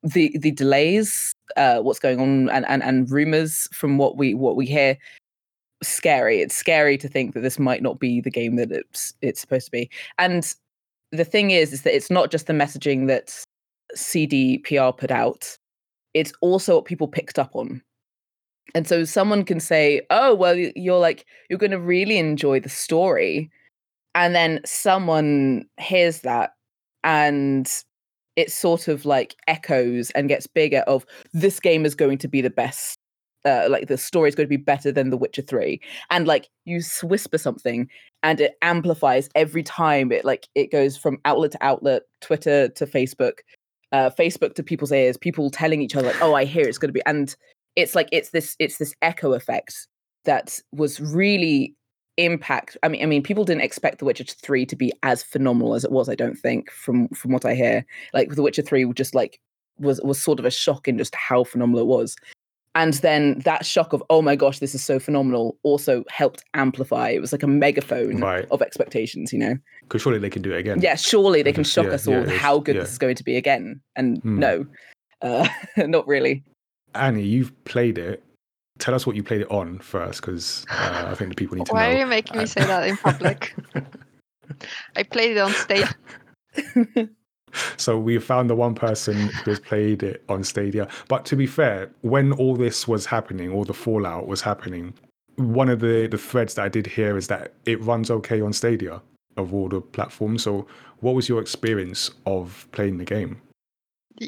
The 0.03 0.37
the 0.39 0.53
delays, 0.53 1.35
uh, 1.57 1.81
what's 1.81 1.99
going 1.99 2.21
on, 2.21 2.49
and, 2.51 2.65
and 2.67 2.83
and 2.83 3.11
rumors 3.11 3.69
from 3.73 3.99
what 3.99 4.17
we 4.17 4.35
what 4.35 4.57
we 4.57 4.67
hear, 4.67 4.97
scary. 5.83 6.41
It's 6.41 6.55
scary 6.55 6.97
to 6.99 7.09
think 7.09 7.35
that 7.35 7.41
this 7.41 7.59
might 7.59 7.83
not 7.83 7.99
be 7.99 8.21
the 8.21 8.31
game 8.31 8.57
that 8.57 8.71
it's 8.71 9.15
it's 9.23 9.41
supposed 9.41 9.67
to 9.67 9.73
be. 9.73 9.91
And 10.19 10.55
the 11.11 11.25
thing 11.25 11.51
is, 11.51 11.73
is 11.73 11.83
that 11.83 11.97
it's 11.97 12.11
not 12.11 12.31
just 12.31 12.47
the 12.47 12.53
messaging 12.53 13.09
that 13.09 13.45
CDPR 13.97 14.97
put 14.97 15.11
out; 15.11 15.59
it's 16.15 16.33
also 16.41 16.77
what 16.77 16.85
people 16.85 17.09
picked 17.09 17.39
up 17.39 17.51
on. 17.55 17.83
And 18.75 18.87
so 18.87 19.05
someone 19.05 19.45
can 19.45 19.61
say, 19.61 20.03
"Oh, 20.11 20.35
well, 20.35 20.55
you're 20.57 21.01
like 21.01 21.27
you're 21.51 21.59
going 21.59 21.73
to 21.73 21.81
really 21.81 22.19
enjoy 22.19 22.61
the 22.61 22.69
story." 22.69 23.51
and 24.19 24.35
then 24.35 24.61
someone 24.65 25.65
hears 25.79 26.21
that 26.21 26.51
and 27.05 27.85
it 28.39 28.53
sort 28.53 28.87
of 28.87 29.05
like 29.05 29.35
echoes 29.49 30.11
and 30.13 30.29
gets 30.29 30.47
bigger 30.47 30.85
of 30.87 31.05
this 31.35 31.59
game 31.59 31.85
is 31.85 31.97
going 31.97 32.17
to 32.19 32.29
be 32.29 32.41
the 32.41 32.49
best 32.49 32.97
uh, 33.45 33.67
like 33.69 33.89
the 33.89 33.99
story 33.99 34.29
is 34.29 34.35
going 34.37 34.47
to 34.47 34.49
be 34.49 34.57
better 34.57 34.93
than 34.93 35.11
the 35.11 35.17
witcher 35.17 35.43
3 35.43 35.81
and 36.11 36.29
like 36.29 36.49
you 36.65 36.81
whisper 37.03 37.37
something 37.37 37.89
and 38.23 38.41
it 38.41 38.57
amplifies 38.63 39.29
every 39.35 39.65
time 39.65 40.13
it 40.13 40.25
like 40.25 40.47
it 40.55 40.71
goes 40.71 40.97
from 40.97 41.19
outlet 41.25 41.51
to 41.51 41.65
outlet 41.65 42.03
twitter 42.21 42.69
to 42.69 42.87
facebook 42.87 43.39
uh, 43.91 44.11
facebook 44.11 44.55
to 44.55 44.63
people's 44.63 44.93
ears 44.93 45.17
people 45.17 45.51
telling 45.51 45.83
each 45.83 45.97
other 45.97 46.07
like 46.07 46.23
oh 46.23 46.35
i 46.35 46.45
hear 46.45 46.69
it's 46.69 46.79
going 46.79 46.89
to 46.89 46.93
be 46.93 47.03
and 47.07 47.35
it's 47.75 47.97
like 47.97 48.09
it's 48.13 48.31
this 48.31 48.55
it's 48.61 48.79
this 48.79 48.95
echo 49.03 49.33
effect 49.33 49.89
that 50.25 50.61
was 50.73 51.01
really 51.01 51.75
impact 52.19 52.77
i 52.83 52.89
mean 52.89 53.03
i 53.03 53.07
mean 53.07 53.23
people 53.23 53.45
didn't 53.45 53.63
expect 53.63 53.99
the 53.99 54.05
witcher 54.05 54.25
3 54.25 54.67
to 54.67 54.77
be 54.77 54.93
as 55.03 55.23
phenomenal 55.23 55.75
as 55.75 55.85
it 55.85 55.93
was 55.93 56.09
i 56.09 56.15
don't 56.15 56.37
think 56.37 56.71
from 56.71 57.09
from 57.09 57.33
what 57.33 57.45
i 57.45 57.55
hear. 57.59 57.85
Like 58.15 58.31
the 58.31 58.43
witcher 58.43 58.63
3 58.63 58.93
just 58.93 59.15
like 59.15 59.41
was 59.79 60.01
was 60.03 60.21
sort 60.21 60.39
of 60.39 60.45
a 60.45 60.51
shock 60.51 60.89
in 60.89 60.99
just 60.99 61.15
how 61.15 61.45
phenomenal 61.45 61.81
it 61.81 61.87
was. 61.87 62.17
And 62.75 62.95
then 62.95 63.41
that 63.41 63.67
shock 63.67 63.93
of 63.93 64.03
oh 64.11 64.23
my 64.23 64.37
gosh 64.37 64.61
this 64.61 64.75
is 64.75 64.85
so 64.85 64.99
phenomenal 64.99 65.59
also 65.63 66.05
helped 66.09 66.45
amplify. 66.55 67.11
It 67.11 67.21
was 67.21 67.33
like 67.33 67.43
a 67.43 67.49
megaphone 67.49 68.21
right. 68.21 68.47
of 68.51 68.63
expectations 68.63 69.33
you 69.33 69.39
know? 69.39 69.57
Because 69.83 70.03
surely 70.03 70.19
they 70.19 70.31
can 70.31 70.43
do 70.43 70.53
it 70.53 70.59
again. 70.59 70.81
Yeah 70.81 70.95
surely 70.95 71.43
they 71.43 71.53
can 71.59 71.65
shock 71.65 71.87
yeah, 71.87 71.93
us 71.93 72.07
all 72.07 72.27
yeah, 72.27 72.39
how 72.39 72.59
good 72.59 72.77
yeah. 72.77 72.83
this 72.83 72.93
is 72.93 72.99
going 72.99 73.17
to 73.17 73.25
be 73.25 73.37
again. 73.37 73.81
And 73.97 74.23
mm. 74.23 74.39
no 74.39 74.67
uh, 75.21 75.49
not 75.77 76.07
really. 76.07 76.45
Annie 76.95 77.23
you've 77.23 77.53
played 77.65 77.99
it 77.99 78.23
tell 78.79 78.95
us 78.95 79.07
what 79.07 79.17
you 79.17 79.23
played 79.23 79.43
it 79.43 79.51
on 79.51 79.79
first, 79.79 80.21
because 80.21 80.65
uh, 80.71 81.07
I 81.09 81.15
think 81.15 81.31
the 81.31 81.37
people 81.37 81.57
need 81.57 81.67
to 81.67 81.73
Why 81.73 81.83
know. 81.83 81.89
Why 81.89 81.95
are 81.95 81.99
you 82.01 82.07
making 82.07 82.39
me 82.39 82.47
say 82.47 82.65
that 82.65 82.87
in 82.87 82.97
public? 82.97 83.55
I 84.97 85.03
played 85.03 85.37
it 85.37 85.41
on 85.41 85.53
Stadia. 85.53 85.95
so 87.77 87.99
we 87.99 88.19
found 88.19 88.51
the 88.51 88.55
one 88.55 88.75
person 88.75 89.29
who 89.29 89.51
has 89.51 89.61
played 89.61 90.03
it 90.03 90.25
on 90.29 90.45
Stadia. 90.45 90.89
But 91.09 91.25
to 91.27 91.37
be 91.37 91.47
fair, 91.47 91.91
when 92.03 92.33
all 92.33 92.57
this 92.57 92.89
was 92.89 93.07
happening, 93.07 93.53
all 93.53 93.65
the 93.65 93.75
fallout 93.75 94.27
was 94.27 94.41
happening, 94.41 94.95
one 95.37 95.69
of 95.69 95.81
the, 95.81 96.09
the 96.11 96.19
threads 96.19 96.55
that 96.55 96.65
I 96.65 96.69
did 96.69 96.87
hear 96.87 97.17
is 97.17 97.29
that 97.29 97.55
it 97.65 97.81
runs 97.83 98.11
okay 98.11 98.41
on 98.41 98.53
Stadia 98.53 99.01
of 99.37 99.55
all 99.55 99.69
the 99.69 99.81
platforms. 99.81 100.43
So 100.43 100.67
what 101.01 101.15
was 101.15 101.29
your 101.29 101.41
experience 101.41 102.11
of 102.27 102.67
playing 102.73 102.99
the 102.99 103.05
game? 103.05 103.41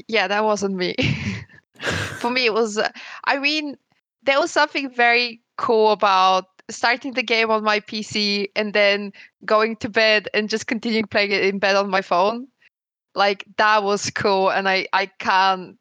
Yeah, 0.06 0.28
that 0.28 0.44
wasn't 0.44 0.76
me. 0.76 0.94
For 2.18 2.30
me, 2.30 2.46
it 2.46 2.54
was, 2.54 2.78
uh, 2.78 2.90
I 3.24 3.38
mean, 3.38 3.76
there 4.22 4.40
was 4.40 4.50
something 4.50 4.90
very 4.90 5.40
cool 5.56 5.92
about 5.92 6.44
starting 6.68 7.12
the 7.14 7.22
game 7.22 7.50
on 7.50 7.64
my 7.64 7.80
PC 7.80 8.46
and 8.54 8.72
then 8.72 9.12
going 9.44 9.76
to 9.76 9.88
bed 9.88 10.28
and 10.34 10.48
just 10.48 10.66
continuing 10.66 11.06
playing 11.06 11.32
it 11.32 11.44
in 11.44 11.58
bed 11.58 11.76
on 11.76 11.90
my 11.90 12.02
phone. 12.02 12.46
Like 13.14 13.44
that 13.56 13.82
was 13.82 14.10
cool 14.10 14.50
and 14.50 14.68
I 14.68 14.86
I 14.92 15.06
can't 15.06 15.76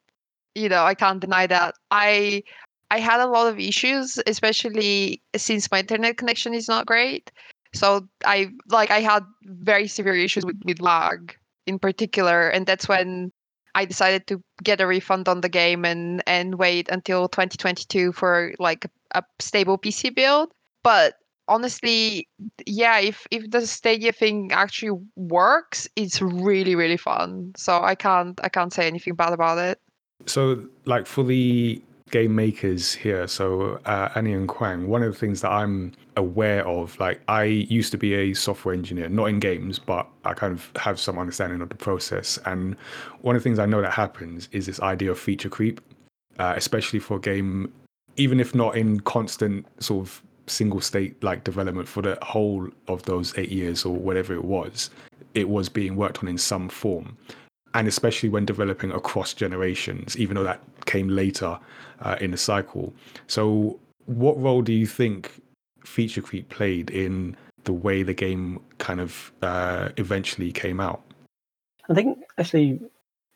you 0.56 0.68
know, 0.68 0.84
I 0.84 0.96
can't 0.96 1.20
deny 1.20 1.48
that. 1.48 1.76
I 1.92 2.44
I 2.92 3.00
had 3.00 3.20
a 3.20 3.28
lot 3.28 3.48
of 3.48 3.60
issues, 3.60 4.20
especially 4.26 5.22
since 5.36 5.70
my 5.72 5.80
internet 5.80 6.18
connection 6.18 6.54
is 6.54 6.68
not 6.68 6.88
great. 6.88 7.32
So 7.74 8.08
I 8.26 8.50
like 8.70 8.90
I 8.92 9.02
had 9.02 9.24
very 9.44 9.88
severe 9.88 10.16
issues 10.16 10.46
with, 10.46 10.60
with 10.66 10.82
lag 10.82 11.36
in 11.68 11.78
particular, 11.78 12.50
and 12.50 12.66
that's 12.66 12.88
when 12.88 13.32
I 13.76 13.86
decided 13.86 14.28
to 14.28 14.42
get 14.64 14.82
a 14.82 14.88
refund 14.88 15.28
on 15.28 15.42
the 15.42 15.50
game 15.50 15.86
and 15.86 16.24
and 16.28 16.56
wait 16.56 16.90
until 16.90 17.28
2022 17.28 18.12
for 18.12 18.54
like 18.60 18.86
a, 19.14 19.24
stable 19.40 19.78
PC 19.78 20.14
build. 20.14 20.52
But 20.84 21.16
honestly, 21.48 22.28
yeah, 22.66 23.00
if 23.00 23.28
if 23.32 23.50
the 23.50 23.66
Stadia 23.66 24.12
thing 24.12 24.52
actually 24.52 25.00
works, 25.16 25.88
it's 25.96 26.22
really 26.22 26.76
really 26.76 26.98
fun. 26.98 27.54
So 27.58 27.82
I 27.82 27.96
can't 27.96 28.40
I 28.44 28.50
can't 28.50 28.74
say 28.74 28.88
anything 28.88 29.16
bad 29.16 29.34
about 29.34 29.58
it. 29.58 29.80
So 30.26 30.66
like 30.86 31.08
for 31.08 31.24
the 31.24 31.82
game 32.12 32.36
makers 32.36 32.94
here, 32.94 33.28
so 33.28 33.80
uh, 33.86 34.10
Annie 34.16 34.34
and 34.34 34.48
Kwang, 34.48 34.88
one 34.88 35.04
of 35.04 35.12
the 35.14 35.18
things 35.18 35.42
that 35.42 35.52
I'm 35.52 35.94
aware 36.16 36.68
of, 36.68 37.00
like 37.00 37.22
I 37.28 37.44
used 37.44 37.92
to 37.92 37.98
be 37.98 38.14
a 38.14 38.34
software 38.34 38.74
engineer, 38.74 39.10
not 39.10 39.26
in 39.26 39.40
games, 39.40 39.80
but 39.80 40.08
I 40.26 40.34
kind 40.34 40.54
of 40.54 40.72
have 40.76 41.00
some 41.00 41.18
understanding 41.18 41.62
of 41.62 41.70
the 41.70 41.76
process. 41.76 42.40
And 42.46 42.76
one 43.22 43.36
of 43.36 43.44
the 43.44 43.50
things 43.50 43.60
I 43.60 43.66
know 43.66 43.82
that 43.82 43.94
happens 43.94 44.50
is 44.52 44.66
this 44.66 44.82
idea 44.82 45.12
of 45.12 45.20
feature 45.20 45.50
creep. 45.50 45.82
uh, 46.40 46.54
especially 46.56 47.00
for 47.00 47.18
a 47.18 47.20
game, 47.20 47.72
even 48.16 48.40
if 48.40 48.56
not 48.56 48.76
in 48.76 49.00
constant 49.02 49.66
sort 49.80 50.08
of 50.08 50.24
single 50.48 50.82
state 50.82 51.22
like 51.24 51.44
development 51.44 51.88
for 51.88 52.02
the 52.02 52.18
whole 52.24 52.68
of 52.88 53.04
those 53.04 53.38
eight 53.38 53.52
years 53.52 53.86
or 53.86 53.94
whatever 53.94 54.34
it 54.34 54.44
was, 54.44 54.90
it 55.36 55.48
was 55.48 55.70
being 55.70 55.96
worked 55.96 56.20
on 56.24 56.28
in 56.28 56.38
some 56.38 56.70
form. 56.70 57.16
And 57.74 57.88
especially 57.88 58.30
when 58.30 58.46
developing 58.46 58.92
across 58.92 59.34
generations, 59.34 60.18
even 60.18 60.36
though 60.36 60.44
that 60.44 60.62
came 60.86 61.08
later 61.08 61.60
uh, 62.02 62.16
in 62.20 62.32
the 62.32 62.38
cycle. 62.38 62.94
So, 63.28 63.80
what 64.06 64.42
role 64.42 64.64
do 64.64 64.74
you 64.74 64.88
think 64.88 65.40
feature 65.86 66.22
creep 66.22 66.50
played 66.50 66.90
in 66.90 67.38
the 67.66 67.74
way 67.74 68.02
the 68.04 68.14
game 68.14 68.60
kind 68.80 69.00
of 69.00 69.32
uh, 69.42 69.90
eventually 69.98 70.52
came 70.52 70.80
out? 70.80 71.02
I 71.90 71.94
think 71.94 72.20
actually 72.38 72.80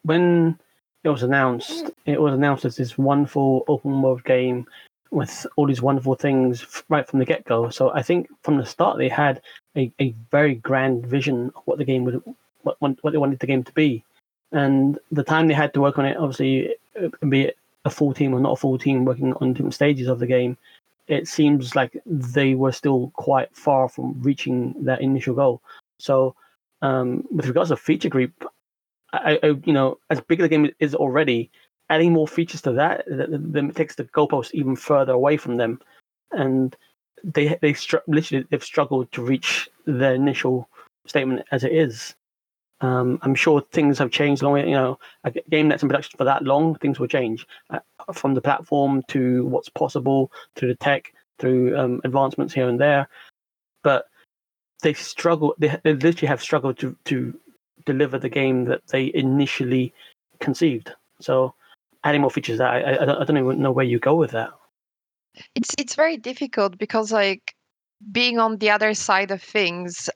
when 0.04 0.58
it 1.04 1.10
was 1.10 1.24
announced, 1.24 1.92
it 2.06 2.22
was 2.22 2.34
announced 2.34 2.66
as 2.66 2.76
this 2.76 2.98
wonderful 2.98 3.66
open 3.68 4.02
world 4.02 4.24
game 4.24 4.66
with 5.12 5.46
all 5.56 5.68
these 5.68 5.82
wonderful 5.82 6.16
things 6.16 6.84
right 6.90 7.08
from 7.08 7.20
the 7.20 7.26
get 7.26 7.46
go. 7.46 7.70
So 7.70 7.92
I 7.94 8.02
think 8.02 8.30
from 8.42 8.58
the 8.58 8.66
start 8.66 8.98
they 8.98 9.10
had 9.10 9.42
a, 9.76 9.92
a 10.00 10.16
very 10.32 10.56
grand 10.56 11.06
vision 11.06 11.52
of 11.56 11.64
what 11.66 11.78
the 11.78 11.86
game 11.86 12.04
would 12.06 12.22
what 12.64 12.78
what 12.80 13.12
they 13.12 13.18
wanted 13.18 13.40
the 13.40 13.48
game 13.48 13.64
to 13.64 13.74
be, 13.74 14.04
and 14.54 15.00
the 15.12 15.24
time 15.24 15.48
they 15.48 15.54
had 15.54 15.74
to 15.74 15.82
work 15.82 15.98
on 15.98 16.06
it, 16.06 16.16
obviously, 16.18 16.76
be 17.28 17.42
it 17.42 17.58
a 17.86 17.90
full 17.90 18.14
team 18.14 18.34
or 18.34 18.40
not 18.40 18.54
a 18.54 18.56
full 18.56 18.78
team 18.78 19.04
working 19.04 19.34
on 19.34 19.54
different 19.54 19.74
stages 19.74 20.08
of 20.08 20.20
the 20.20 20.28
game, 20.28 20.58
it 21.08 21.28
seems 21.28 21.76
like 21.76 22.02
they 22.06 22.56
were 22.56 22.72
still 22.72 23.12
quite 23.16 23.54
far 23.56 23.90
from 23.90 24.22
reaching 24.22 24.74
that 24.86 25.02
initial 25.02 25.36
goal. 25.36 25.62
So, 26.00 26.36
um, 26.82 27.26
with 27.32 27.48
regards 27.48 27.72
to 27.72 27.78
feature 27.78 28.10
creep, 28.10 28.32
I, 29.12 29.40
I, 29.44 29.48
you 29.66 29.74
know, 29.74 30.00
as 30.10 30.22
big 30.22 30.40
as 30.40 30.46
the 30.46 30.50
game 30.50 30.72
is 30.80 30.96
already, 30.96 31.50
adding 31.90 32.14
more 32.14 32.28
features 32.28 32.62
to 32.62 32.72
that, 32.74 33.06
then 33.08 33.72
takes 33.72 33.96
the 33.96 34.06
goalpost 34.06 34.52
even 34.54 34.76
further 34.76 35.14
away 35.14 35.38
from 35.38 35.58
them, 35.58 35.82
and 36.32 36.76
they 37.24 37.58
they 37.62 37.74
str- 37.74 37.98
literally 38.08 38.46
they've 38.50 38.64
struggled 38.64 39.12
to 39.12 39.22
reach 39.22 39.70
their 39.86 40.14
initial 40.14 40.70
statement 41.06 41.46
as 41.52 41.64
it 41.64 41.72
is. 41.72 42.16
Um, 42.82 43.20
I'm 43.22 43.36
sure 43.36 43.62
things 43.72 43.98
have 44.00 44.12
changed 44.12 44.42
long. 44.42 44.58
You 44.58 44.72
know, 44.72 45.00
a 45.24 45.32
game 45.32 45.70
that's 45.70 45.84
in 45.84 45.90
production 45.90 46.18
for 46.18 46.26
that 46.26 46.44
long, 46.44 46.76
things 46.76 47.00
will 47.00 47.08
change 47.08 47.48
uh, 47.70 47.80
from 48.14 48.34
the 48.34 48.42
platform 48.42 49.04
to 49.10 49.46
what's 49.46 49.70
possible 49.70 50.32
to 50.56 50.68
the 50.68 50.76
tech 50.76 51.14
through 51.40 51.78
um, 51.78 52.02
advancements 52.04 52.54
here 52.54 52.68
and 52.68 52.80
there. 52.80 53.08
But 53.84 54.06
they 54.82 54.94
struggle. 54.94 55.56
They, 55.58 55.78
they 55.84 55.94
literally 55.94 56.28
have 56.28 56.42
struggled 56.42 56.78
to 56.80 56.96
to 57.06 57.38
deliver 57.86 58.20
the 58.20 58.30
game 58.30 58.66
that 58.66 58.86
they 58.88 59.12
initially 59.14 59.94
conceived. 60.40 60.92
So 61.20 61.54
adding 62.04 62.22
more 62.22 62.32
features, 62.32 62.60
I, 62.60 62.80
I, 62.80 63.22
I 63.22 63.24
don't 63.24 63.38
even 63.38 63.62
know 63.62 63.72
where 63.72 63.86
you 63.86 64.00
go 64.00 64.16
with 64.16 64.32
that. 64.32 64.52
It's 65.56 65.74
it's 65.78 65.96
very 65.96 66.18
difficult 66.18 66.78
because 66.78 67.12
like 67.12 67.53
being 68.12 68.40
on 68.40 68.58
the 68.58 68.70
other 68.70 68.94
side 68.94 69.32
of 69.32 69.42
things 69.42 70.10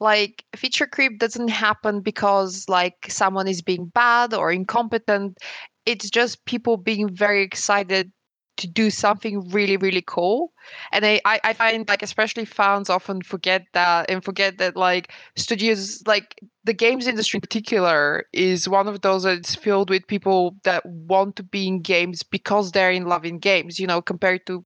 like 0.00 0.44
feature 0.54 0.86
creep 0.86 1.18
doesn't 1.18 1.48
happen 1.48 2.00
because 2.00 2.68
like 2.68 3.06
someone 3.08 3.48
is 3.48 3.62
being 3.62 3.86
bad 3.86 4.34
or 4.34 4.52
incompetent. 4.52 5.38
It's 5.86 6.10
just 6.10 6.44
people 6.46 6.76
being 6.76 7.14
very 7.14 7.42
excited 7.42 8.12
to 8.58 8.66
do 8.66 8.90
something 8.90 9.48
really 9.50 9.76
really 9.76 10.02
cool. 10.06 10.52
And 10.92 11.04
I, 11.04 11.20
I 11.24 11.52
find 11.52 11.86
like 11.88 12.02
especially 12.02 12.46
fans 12.46 12.90
often 12.90 13.22
forget 13.22 13.66
that 13.74 14.10
and 14.10 14.24
forget 14.24 14.58
that 14.58 14.76
like 14.76 15.12
studios 15.36 16.02
like 16.06 16.40
the 16.64 16.72
games 16.72 17.06
industry 17.06 17.38
in 17.38 17.42
particular 17.42 18.24
is 18.32 18.68
one 18.68 18.88
of 18.88 19.02
those 19.02 19.24
that's 19.24 19.54
filled 19.54 19.90
with 19.90 20.06
people 20.06 20.56
that 20.64 20.84
want 20.86 21.36
to 21.36 21.42
be 21.42 21.68
in 21.68 21.82
games 21.82 22.22
because 22.22 22.72
they're 22.72 22.90
in 22.90 23.04
love 23.04 23.24
in 23.24 23.38
games 23.38 23.78
you 23.78 23.86
know 23.86 24.02
compared 24.02 24.46
to 24.46 24.64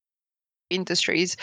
industries. 0.70 1.36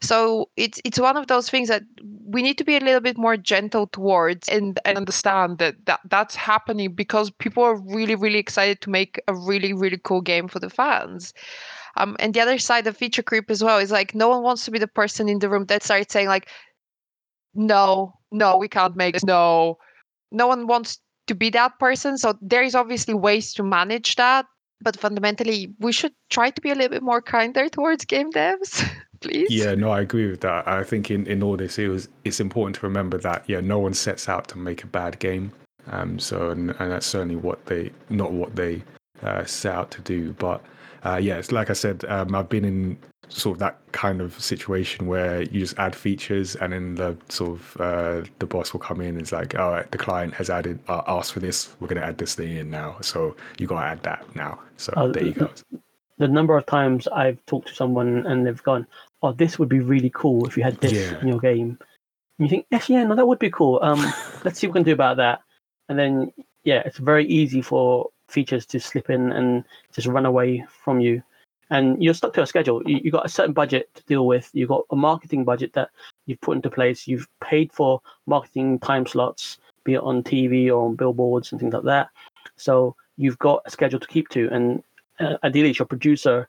So 0.00 0.50
it's 0.56 0.80
it's 0.84 1.00
one 1.00 1.16
of 1.16 1.26
those 1.26 1.48
things 1.48 1.68
that 1.68 1.82
we 2.02 2.42
need 2.42 2.58
to 2.58 2.64
be 2.64 2.76
a 2.76 2.80
little 2.80 3.00
bit 3.00 3.18
more 3.18 3.36
gentle 3.36 3.86
towards 3.88 4.48
and, 4.48 4.78
and 4.84 4.96
understand 4.96 5.58
that, 5.58 5.74
that 5.86 6.00
that's 6.08 6.34
happening 6.34 6.92
because 6.94 7.30
people 7.30 7.62
are 7.62 7.76
really 7.76 8.14
really 8.14 8.38
excited 8.38 8.80
to 8.82 8.90
make 8.90 9.20
a 9.28 9.34
really 9.34 9.72
really 9.72 9.98
cool 10.02 10.20
game 10.20 10.48
for 10.48 10.58
the 10.58 10.70
fans. 10.70 11.34
Um, 11.96 12.16
and 12.18 12.34
the 12.34 12.40
other 12.40 12.58
side 12.58 12.86
of 12.86 12.96
feature 12.96 13.22
creep 13.22 13.50
as 13.50 13.62
well 13.62 13.78
is 13.78 13.90
like 13.92 14.14
no 14.14 14.28
one 14.28 14.42
wants 14.42 14.64
to 14.64 14.70
be 14.70 14.78
the 14.78 14.88
person 14.88 15.28
in 15.28 15.38
the 15.38 15.48
room 15.48 15.66
that 15.66 15.82
starts 15.82 16.12
saying 16.12 16.28
like 16.28 16.48
no 17.54 18.14
no 18.32 18.56
we 18.56 18.68
can't 18.68 18.96
make 18.96 19.14
this. 19.14 19.24
No. 19.24 19.78
No 20.32 20.48
one 20.48 20.66
wants 20.66 20.98
to 21.28 21.34
be 21.34 21.50
that 21.50 21.78
person 21.78 22.18
so 22.18 22.36
there 22.42 22.62
is 22.62 22.74
obviously 22.74 23.14
ways 23.14 23.54
to 23.54 23.62
manage 23.62 24.16
that 24.16 24.46
but 24.80 24.98
fundamentally 24.98 25.72
we 25.78 25.92
should 25.92 26.12
try 26.30 26.50
to 26.50 26.60
be 26.60 26.70
a 26.70 26.74
little 26.74 26.90
bit 26.90 27.02
more 27.02 27.22
kinder 27.22 27.68
towards 27.68 28.04
game 28.04 28.30
devs 28.32 28.88
please. 29.20 29.50
Yeah 29.50 29.74
no 29.74 29.90
i 29.90 30.00
agree 30.00 30.30
with 30.30 30.40
that. 30.42 30.66
I 30.68 30.84
think 30.84 31.10
in, 31.10 31.26
in 31.26 31.42
all 31.42 31.56
this 31.56 31.78
it 31.78 31.88
was 31.88 32.08
it's 32.24 32.40
important 32.40 32.76
to 32.76 32.86
remember 32.86 33.18
that 33.18 33.44
yeah 33.46 33.60
no 33.60 33.78
one 33.78 33.94
sets 33.94 34.28
out 34.28 34.48
to 34.48 34.58
make 34.58 34.84
a 34.84 34.86
bad 34.86 35.18
game. 35.18 35.52
Um 35.86 36.18
so 36.18 36.50
and, 36.50 36.70
and 36.78 36.90
that's 36.92 37.06
certainly 37.06 37.36
what 37.36 37.64
they 37.66 37.90
not 38.10 38.32
what 38.32 38.56
they 38.56 38.82
uh, 39.22 39.44
set 39.44 39.74
out 39.74 39.90
to 39.92 40.02
do. 40.02 40.32
But 40.34 40.62
uh, 41.04 41.16
yeah 41.16 41.36
it's 41.36 41.52
like 41.52 41.70
i 41.70 41.72
said 41.72 42.04
um, 42.06 42.34
i've 42.34 42.48
been 42.48 42.64
in 42.64 42.96
sort 43.28 43.56
of 43.56 43.58
that 43.60 43.78
kind 43.92 44.20
of 44.20 44.40
situation 44.40 45.06
where 45.06 45.42
you 45.42 45.60
just 45.60 45.78
add 45.78 45.94
features 45.94 46.56
and 46.56 46.72
then 46.72 46.94
the 46.94 47.16
sort 47.28 47.52
of 47.52 47.76
uh, 47.80 48.22
the 48.38 48.46
boss 48.46 48.72
will 48.72 48.80
come 48.80 49.00
in 49.00 49.08
and 49.08 49.20
it's 49.20 49.32
like 49.32 49.58
all 49.58 49.70
right 49.70 49.90
the 49.90 49.98
client 49.98 50.34
has 50.34 50.50
added 50.50 50.78
uh, 50.88 51.02
asked 51.06 51.32
for 51.32 51.40
this. 51.40 51.74
We're 51.80 51.88
going 51.88 52.00
to 52.00 52.06
add 52.06 52.18
this 52.18 52.34
thing 52.34 52.56
in 52.56 52.70
now. 52.70 52.96
So 53.00 53.36
you 53.58 53.66
got 53.66 53.80
to 53.80 53.86
add 53.86 54.02
that 54.02 54.36
now. 54.36 54.60
So 54.76 54.92
uh, 54.96 55.08
there 55.08 55.24
you 55.24 55.32
go. 55.32 55.50
the 56.18 56.28
number 56.28 56.56
of 56.56 56.64
times 56.66 57.08
i've 57.08 57.44
talked 57.46 57.68
to 57.68 57.74
someone 57.74 58.24
and 58.26 58.46
they've 58.46 58.62
gone 58.62 58.86
oh 59.22 59.32
this 59.32 59.58
would 59.58 59.68
be 59.68 59.80
really 59.80 60.10
cool 60.14 60.46
if 60.46 60.56
you 60.56 60.62
had 60.62 60.80
this 60.80 60.92
yeah. 60.92 61.20
in 61.20 61.28
your 61.28 61.40
game. 61.40 61.78
And 62.38 62.46
you 62.46 62.48
think 62.48 62.66
yes 62.70 62.88
yeah 62.88 63.04
no 63.04 63.14
that 63.14 63.26
would 63.26 63.38
be 63.38 63.50
cool. 63.50 63.78
Um 63.82 64.00
let's 64.44 64.58
see 64.58 64.66
what 64.66 64.74
we 64.74 64.78
can 64.80 64.84
do 64.84 64.92
about 64.92 65.16
that. 65.18 65.40
And 65.88 65.98
then 65.98 66.32
yeah 66.64 66.82
it's 66.84 66.98
very 66.98 67.26
easy 67.26 67.62
for 67.62 68.10
features 68.28 68.66
to 68.66 68.80
slip 68.80 69.10
in 69.10 69.32
and 69.32 69.64
just 69.92 70.06
run 70.06 70.26
away 70.26 70.64
from 70.84 71.00
you 71.00 71.22
and 71.74 72.00
you're 72.00 72.14
stuck 72.14 72.32
to 72.34 72.42
a 72.42 72.46
schedule. 72.46 72.80
You, 72.86 73.00
have 73.02 73.12
got 73.12 73.26
a 73.26 73.28
certain 73.28 73.52
budget 73.52 73.92
to 73.96 74.02
deal 74.04 74.26
with. 74.26 74.48
You've 74.52 74.68
got 74.68 74.84
a 74.92 74.96
marketing 74.96 75.44
budget 75.44 75.72
that 75.72 75.90
you've 76.26 76.40
put 76.40 76.54
into 76.54 76.70
place. 76.70 77.08
You've 77.08 77.26
paid 77.40 77.72
for 77.72 78.00
marketing 78.26 78.78
time 78.78 79.06
slots, 79.06 79.58
be 79.82 79.94
it 79.94 80.00
on 80.00 80.22
TV 80.22 80.68
or 80.68 80.86
on 80.86 80.94
billboards 80.94 81.50
and 81.50 81.60
things 81.60 81.74
like 81.74 81.82
that. 81.82 82.10
So 82.56 82.94
you've 83.16 83.40
got 83.40 83.62
a 83.66 83.70
schedule 83.70 83.98
to 83.98 84.06
keep 84.06 84.28
to, 84.28 84.48
and 84.52 84.84
uh, 85.18 85.36
ideally, 85.42 85.70
it's 85.70 85.80
your 85.80 85.86
producer 85.86 86.48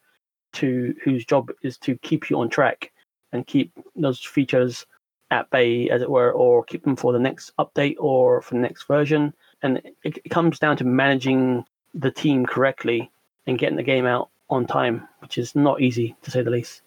to 0.53 0.95
whose 1.03 1.25
job 1.25 1.49
is 1.63 1.79
to 1.79 1.97
keep 1.97 2.29
you 2.29 2.39
on 2.39 2.47
track 2.47 2.91
and 3.31 3.47
keep 3.47 3.71
those 3.95 4.19
features 4.19 4.85
at 5.31 5.49
bay, 5.49 5.89
as 5.89 6.03
it 6.03 6.09
were, 6.09 6.33
or 6.33 6.63
keep 6.63 6.83
them 6.83 6.95
for 6.95 7.11
the 7.11 7.19
next 7.19 7.51
update 7.57 7.95
or 7.97 8.43
for 8.43 8.53
the 8.53 8.61
next 8.61 8.83
version. 8.83 9.33
And 9.63 9.81
it, 10.03 10.19
it 10.23 10.29
comes 10.29 10.59
down 10.59 10.77
to 10.77 10.83
managing 10.83 11.65
the 11.95 12.11
team 12.11 12.45
correctly 12.45 13.09
and 13.47 13.57
getting 13.57 13.77
the 13.77 13.83
game 13.83 14.05
out 14.05 14.29
on 14.49 14.65
time, 14.65 15.07
which 15.19 15.37
is 15.37 15.55
not 15.55 15.81
easy 15.81 16.15
to 16.21 16.31
say 16.31 16.41
the 16.41 16.49
least. 16.49 16.81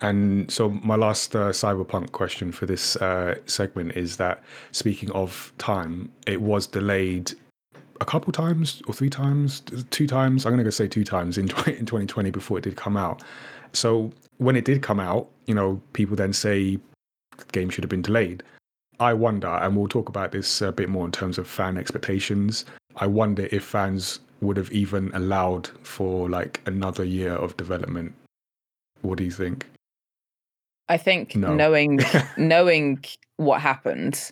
And 0.00 0.50
so, 0.50 0.70
my 0.70 0.96
last 0.96 1.36
uh, 1.36 1.50
cyberpunk 1.50 2.12
question 2.12 2.50
for 2.52 2.66
this 2.66 2.96
uh, 2.96 3.36
segment 3.46 3.92
is 3.96 4.16
that 4.16 4.42
speaking 4.72 5.10
of 5.12 5.52
time, 5.58 6.10
it 6.26 6.42
was 6.42 6.66
delayed 6.66 7.32
a 8.00 8.04
couple 8.04 8.32
times 8.32 8.82
or 8.88 8.94
three 8.94 9.08
times, 9.08 9.62
two 9.90 10.06
times. 10.06 10.44
I'm 10.44 10.50
going 10.50 10.58
to 10.58 10.64
go 10.64 10.70
say 10.70 10.88
two 10.88 11.04
times 11.04 11.38
in 11.38 11.48
20, 11.48 11.78
in 11.78 11.86
2020 11.86 12.30
before 12.30 12.58
it 12.58 12.64
did 12.64 12.76
come 12.76 12.96
out. 12.96 13.22
So, 13.72 14.12
when 14.38 14.56
it 14.56 14.64
did 14.64 14.82
come 14.82 15.00
out, 15.00 15.28
you 15.46 15.54
know, 15.54 15.80
people 15.92 16.16
then 16.16 16.32
say 16.32 16.78
the 17.36 17.44
game 17.52 17.70
should 17.70 17.84
have 17.84 17.90
been 17.90 18.02
delayed. 18.02 18.42
I 18.98 19.12
wonder, 19.12 19.48
and 19.48 19.76
we'll 19.76 19.88
talk 19.88 20.08
about 20.08 20.32
this 20.32 20.62
a 20.62 20.72
bit 20.72 20.88
more 20.88 21.04
in 21.04 21.12
terms 21.12 21.38
of 21.38 21.46
fan 21.46 21.76
expectations. 21.76 22.64
I 22.96 23.06
wonder 23.06 23.46
if 23.52 23.62
fans 23.62 24.20
would 24.40 24.56
have 24.56 24.70
even 24.72 25.10
allowed 25.14 25.68
for 25.82 26.28
like 26.28 26.60
another 26.66 27.04
year 27.04 27.32
of 27.32 27.56
development. 27.56 28.14
What 29.02 29.18
do 29.18 29.24
you 29.24 29.30
think? 29.30 29.66
I 30.88 30.96
think 30.96 31.34
no. 31.34 31.54
knowing 31.54 32.00
knowing 32.36 33.04
what 33.36 33.60
happened, 33.60 34.30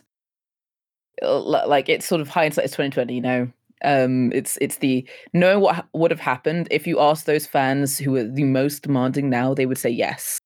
like 1.21 1.89
it's 1.89 2.05
sort 2.05 2.21
of 2.21 2.29
hindsight 2.29 2.65
is 2.65 2.71
twenty 2.71 2.91
twenty. 2.91 3.15
You 3.15 3.21
know, 3.21 3.51
um, 3.83 4.31
it's 4.31 4.57
it's 4.61 4.77
the 4.77 5.07
knowing 5.33 5.61
what 5.61 5.85
would 5.93 6.11
have 6.11 6.19
happened 6.19 6.67
if 6.71 6.87
you 6.87 6.99
ask 6.99 7.25
those 7.25 7.45
fans 7.45 7.97
who 7.97 8.15
are 8.15 8.23
the 8.23 8.43
most 8.43 8.83
demanding 8.83 9.29
now, 9.29 9.53
they 9.53 9.65
would 9.65 9.77
say 9.77 9.89
yes. 9.89 10.39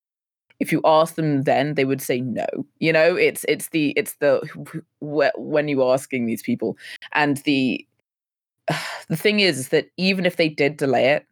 If 0.60 0.74
you 0.74 0.82
ask 0.84 1.16
them 1.16 1.44
then, 1.44 1.76
they 1.76 1.86
would 1.86 2.02
say 2.02 2.20
no. 2.20 2.46
You 2.80 2.92
know, 2.92 3.16
it's 3.16 3.46
it's 3.48 3.70
the 3.70 3.94
it's 3.96 4.16
the 4.16 4.42
when 5.00 5.68
you 5.68 5.84
asking 5.90 6.26
these 6.26 6.42
people 6.42 6.78
and 7.14 7.38
the 7.38 7.86
the 9.10 9.18
thing 9.18 9.40
is 9.40 9.70
that 9.70 9.90
even 9.98 10.26
if 10.26 10.36
they 10.38 10.50
did 10.50 10.78
delay 10.78 11.10
it, 11.10 11.26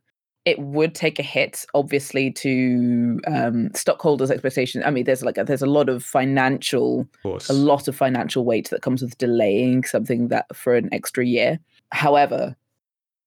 it 0.45 0.59
would 0.59 0.95
take 0.95 1.19
a 1.19 1.23
hit, 1.23 1.65
obviously, 1.73 2.31
to 2.31 3.19
um, 3.27 3.69
stockholders' 3.73 4.31
expectations. 4.31 4.85
I 4.87 4.91
mean, 4.91 5.03
there's 5.03 5.21
like 5.21 5.37
a, 5.37 5.43
there's 5.43 5.61
a 5.61 5.67
lot 5.67 5.89
of 5.89 6.05
financial, 6.05 7.05
of 7.25 7.49
a 7.49 7.53
lot 7.53 7.89
of 7.89 7.97
financial 7.97 8.45
weight 8.45 8.69
that 8.69 8.81
comes 8.81 9.01
with 9.01 9.17
delaying 9.17 9.83
something 9.83 10.29
that 10.29 10.45
for 10.55 10.75
an 10.75 10.87
extra 10.93 11.25
year. 11.25 11.59
However, 11.91 12.55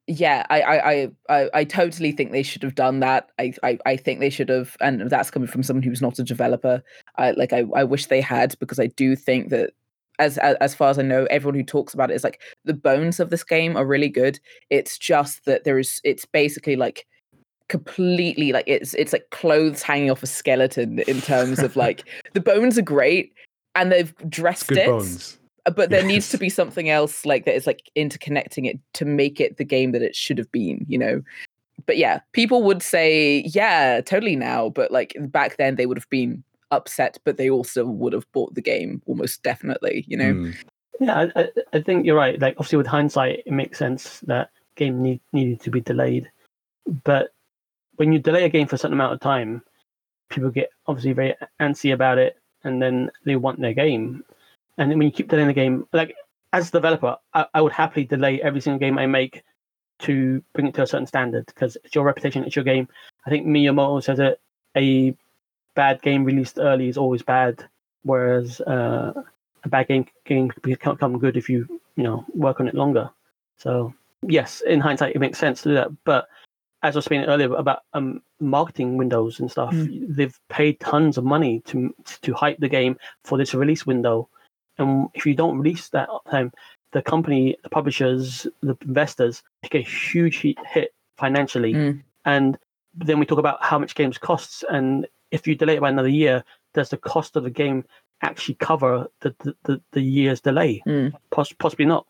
yeah, 0.07 0.47
I, 0.49 0.63
I, 0.63 1.11
I, 1.29 1.51
I 1.53 1.65
totally 1.65 2.11
think 2.13 2.33
they 2.33 2.43
should 2.43 2.63
have 2.63 2.75
done 2.75 3.01
that. 3.01 3.29
I, 3.39 3.53
I, 3.63 3.79
I 3.85 3.97
think 3.97 4.21
they 4.21 4.31
should 4.31 4.49
have, 4.49 4.77
and 4.81 5.11
that's 5.11 5.31
coming 5.31 5.47
from 5.47 5.63
someone 5.63 5.83
who's 5.83 6.01
not 6.01 6.19
a 6.19 6.25
developer. 6.25 6.83
I 7.17 7.33
like, 7.33 7.53
I, 7.53 7.65
I 7.77 7.85
wish 7.85 8.07
they 8.07 8.23
had 8.23 8.59
because 8.61 8.81
I 8.81 8.87
do 8.87 9.15
think 9.15 9.51
that, 9.51 9.75
as, 10.21 10.39
as 10.39 10.57
as 10.61 10.75
far 10.75 10.91
as 10.91 10.99
I 10.99 11.03
know, 11.03 11.25
everyone 11.31 11.59
who 11.59 11.65
talks 11.65 11.95
about 11.95 12.11
it 12.11 12.15
is 12.15 12.23
like 12.23 12.41
the 12.65 12.75
bones 12.75 13.19
of 13.19 13.31
this 13.31 13.43
game 13.43 13.77
are 13.77 13.87
really 13.87 14.09
good. 14.09 14.39
It's 14.69 14.99
just 14.99 15.45
that 15.47 15.65
there 15.65 15.79
is, 15.79 16.01
it's 16.05 16.25
basically 16.25 16.77
like 16.77 17.07
completely 17.69 18.53
like 18.53 18.65
it's 18.67 18.95
it's 18.95 19.13
like 19.13 19.31
clothes 19.31 19.81
hanging 19.81 20.11
off 20.11 20.25
a 20.25 20.27
skeleton 20.27 20.99
in 21.07 21.21
terms 21.21 21.61
of 21.61 21.77
like 21.85 22.03
the 22.35 22.41
bones 22.41 22.77
are 22.77 22.83
great 22.83 23.33
and 23.77 23.93
they've 23.93 24.13
dressed 24.29 24.67
Good 24.67 24.79
it 24.79 24.87
bones. 24.87 25.39
uh, 25.67 25.71
but 25.71 25.89
there 25.91 26.05
needs 26.05 26.31
to 26.31 26.37
be 26.39 26.49
something 26.49 26.91
else 26.91 27.25
like 27.25 27.45
that 27.45 27.55
is 27.55 27.69
like 27.69 27.89
interconnecting 27.97 28.67
it 28.67 28.81
to 28.95 29.05
make 29.05 29.41
it 29.41 29.57
the 29.57 29.65
game 29.65 29.93
that 29.93 30.03
it 30.03 30.17
should 30.17 30.37
have 30.37 30.51
been 30.51 30.85
you 30.89 30.99
know 30.99 31.23
but 31.87 31.97
yeah 31.97 32.19
people 32.33 32.65
would 32.65 32.83
say 32.83 33.45
yeah 33.47 34.01
totally 34.01 34.35
now 34.35 34.69
but 34.71 34.91
like 34.91 35.15
back 35.29 35.57
then 35.57 35.77
they 35.77 35.87
would 35.87 35.97
have 35.97 36.11
been 36.11 36.43
upset 36.71 37.19
but 37.25 37.37
they 37.37 37.51
also 37.51 37.85
would 37.85 38.13
have 38.13 38.31
bought 38.33 38.55
the 38.55 38.63
game 38.63 39.03
almost 39.07 39.43
definitely 39.43 40.05
you 40.07 40.17
know 40.17 40.35
Mm. 40.35 40.55
Yeah, 41.01 41.31
I, 41.35 41.41
I, 41.41 41.49
I 41.73 41.81
think 41.81 42.05
you're 42.05 42.17
right. 42.17 42.39
Like, 42.39 42.55
obviously, 42.59 42.77
with 42.77 42.87
hindsight, 42.87 43.43
it 43.47 43.53
makes 43.53 43.79
sense 43.79 44.21
that 44.21 44.51
game 44.77 45.03
need, 45.03 45.21
needed 45.33 45.61
to 45.63 45.71
be 45.71 45.81
delayed. 45.81 46.31
But 47.05 47.33
when 47.97 48.13
you 48.13 48.19
delay 48.19 48.45
a 48.45 48.51
game 48.51 48.67
for 48.67 48.75
a 48.75 48.79
certain 48.79 48.93
amount 48.93 49.15
of 49.15 49.21
time, 49.21 49.63
people 50.29 50.51
get 50.51 50.71
obviously 50.87 51.15
very 51.15 51.35
antsy 51.59 51.95
about 51.95 52.19
it, 52.19 52.37
and 52.65 52.83
then 52.83 53.11
they 53.25 53.37
want 53.37 53.61
their 53.61 53.73
game. 53.73 54.23
And 54.77 54.91
then 54.91 54.99
when 54.99 55.07
you 55.07 55.13
keep 55.13 55.29
delaying 55.29 55.49
the 55.49 55.55
game, 55.55 55.87
like 55.95 56.15
as 56.53 56.69
a 56.69 56.73
developer, 56.73 57.17
I, 57.33 57.47
I 57.55 57.61
would 57.63 57.73
happily 57.73 58.05
delay 58.05 58.43
every 58.43 58.61
single 58.61 58.79
game 58.79 58.99
I 58.99 59.07
make 59.07 59.43
to 60.01 60.43
bring 60.53 60.67
it 60.67 60.75
to 60.75 60.83
a 60.83 60.87
certain 60.87 61.07
standard 61.07 61.47
because 61.47 61.77
it's 61.85 61.95
your 61.95 62.05
reputation, 62.05 62.45
it's 62.45 62.57
your 62.57 62.65
game. 62.65 62.89
I 63.27 63.31
think 63.31 63.47
Miyamoto 63.47 64.03
says 64.03 64.19
it: 64.19 64.39
a 64.77 65.17
bad 65.75 66.03
game 66.03 66.25
released 66.25 66.59
early 66.59 66.89
is 66.89 66.97
always 66.97 67.23
bad, 67.23 67.65
whereas 68.03 68.61
uh, 68.63 69.13
a 69.65 69.69
bad 69.69 69.89
game 69.89 70.07
game 70.25 70.51
can 70.51 70.63
become 70.63 71.19
good 71.19 71.37
if 71.37 71.49
you 71.49 71.81
you 71.97 72.05
know 72.05 72.25
work 72.35 72.61
on 72.61 72.69
it 72.69 72.75
longer. 72.75 73.11
So 73.59 73.95
yes, 74.27 74.63
in 74.67 74.81
hindsight, 74.81 75.15
it 75.15 75.19
makes 75.19 75.39
sense 75.39 75.63
to 75.63 75.69
do 75.71 75.75
that. 75.75 75.91
But 76.05 76.29
as 76.83 76.97
I 76.97 76.99
was 76.99 77.05
saying 77.05 77.25
earlier 77.25 77.53
about 77.55 77.81
um, 77.93 78.23
marketing 78.41 78.97
windows 78.97 79.39
and 79.41 79.51
stuff, 79.51 79.75
they've 79.75 80.39
paid 80.49 80.81
tons 80.81 81.19
of 81.19 81.25
money 81.25 81.61
to 81.67 81.95
to 82.23 82.35
hype 82.35 82.59
the 82.59 82.69
game 82.69 82.97
for 83.25 83.39
this 83.39 83.55
release 83.55 83.87
window, 83.87 84.29
and 84.79 85.09
if 85.15 85.27
you 85.27 85.35
don't 85.35 85.59
release 85.59 85.89
that 85.91 86.09
time, 86.31 86.53
the 86.93 87.03
company, 87.03 87.57
the 87.63 87.69
publishers, 87.69 88.47
the 88.63 88.77
investors 88.83 89.43
take 89.63 89.75
a 89.75 89.81
huge 89.81 90.41
hit- 90.41 90.67
hit 90.67 90.95
financially. 91.17 91.75
Mm. 91.75 92.03
And 92.25 92.59
then 92.95 93.19
we 93.19 93.27
talk 93.27 93.39
about 93.39 93.63
how 93.63 93.79
much 93.79 93.95
games 93.95 94.19
costs, 94.19 94.65
and 94.69 95.07
if 95.31 95.47
you 95.47 95.55
delay 95.55 95.77
it 95.77 95.81
by 95.81 95.89
another 95.89 96.09
year, 96.09 96.45
does 96.75 96.91
the 96.91 96.97
cost 96.97 97.37
of 97.37 97.45
the 97.45 97.51
game 97.51 97.85
actually 98.23 98.55
cover 98.55 99.07
the 99.21 99.35
the, 99.41 99.55
the, 99.65 99.81
the 99.93 100.01
year's 100.01 100.41
delay? 100.41 100.83
Mm. 100.87 101.13
Poss- 101.31 101.53
possibly 101.55 101.87
not. 101.87 102.07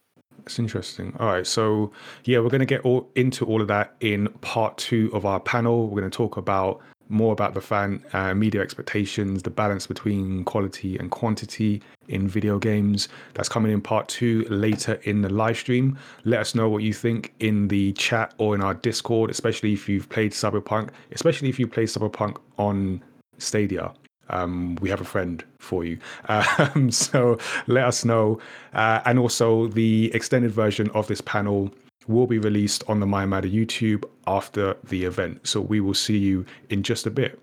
It's 0.46 0.58
interesting. 0.58 1.14
All 1.20 1.26
right, 1.26 1.46
so 1.46 1.92
yeah, 2.24 2.38
we're 2.38 2.48
going 2.48 2.60
to 2.60 2.66
get 2.66 2.80
all 2.82 3.10
into 3.14 3.44
all 3.44 3.60
of 3.60 3.68
that 3.68 3.94
in 4.00 4.28
part 4.40 4.78
two 4.78 5.10
of 5.12 5.26
our 5.26 5.40
panel. 5.40 5.88
We're 5.88 6.00
going 6.00 6.10
to 6.10 6.16
talk 6.16 6.36
about 6.36 6.80
more 7.10 7.32
about 7.32 7.54
the 7.54 7.60
fan 7.60 8.02
uh, 8.12 8.32
media 8.34 8.60
expectations, 8.60 9.42
the 9.42 9.50
balance 9.50 9.86
between 9.86 10.44
quality 10.44 10.96
and 10.96 11.10
quantity 11.10 11.82
in 12.08 12.28
video 12.28 12.58
games. 12.58 13.08
That's 13.34 13.48
coming 13.48 13.72
in 13.72 13.80
part 13.80 14.08
two 14.08 14.44
later 14.48 14.94
in 15.02 15.20
the 15.20 15.28
live 15.28 15.58
stream. 15.58 15.98
Let 16.24 16.40
us 16.40 16.54
know 16.54 16.68
what 16.68 16.82
you 16.82 16.94
think 16.94 17.34
in 17.40 17.68
the 17.68 17.92
chat 17.94 18.32
or 18.38 18.54
in 18.54 18.62
our 18.62 18.74
Discord, 18.74 19.30
especially 19.30 19.72
if 19.72 19.88
you've 19.88 20.08
played 20.08 20.32
Cyberpunk, 20.32 20.90
especially 21.10 21.48
if 21.48 21.58
you 21.58 21.66
played 21.66 21.88
Cyberpunk 21.88 22.38
on 22.58 23.02
Stadia 23.40 23.92
um, 24.30 24.76
we 24.80 24.88
have 24.88 25.00
a 25.00 25.04
friend 25.04 25.44
for 25.58 25.84
you. 25.84 25.98
Um, 26.58 26.90
so 26.90 27.38
let 27.66 27.84
us 27.84 28.04
know. 28.04 28.38
Uh, 28.74 29.00
and 29.04 29.18
also, 29.18 29.66
the 29.68 30.10
extended 30.14 30.50
version 30.50 30.90
of 30.90 31.06
this 31.06 31.20
panel 31.20 31.72
will 32.06 32.26
be 32.26 32.38
released 32.38 32.84
on 32.86 33.00
the 33.00 33.06
My 33.06 33.26
Matter 33.26 33.48
YouTube 33.48 34.04
after 34.26 34.76
the 34.84 35.04
event. 35.04 35.46
So 35.46 35.60
we 35.60 35.80
will 35.80 35.94
see 35.94 36.18
you 36.18 36.44
in 36.68 36.82
just 36.82 37.06
a 37.06 37.10
bit. 37.10 37.38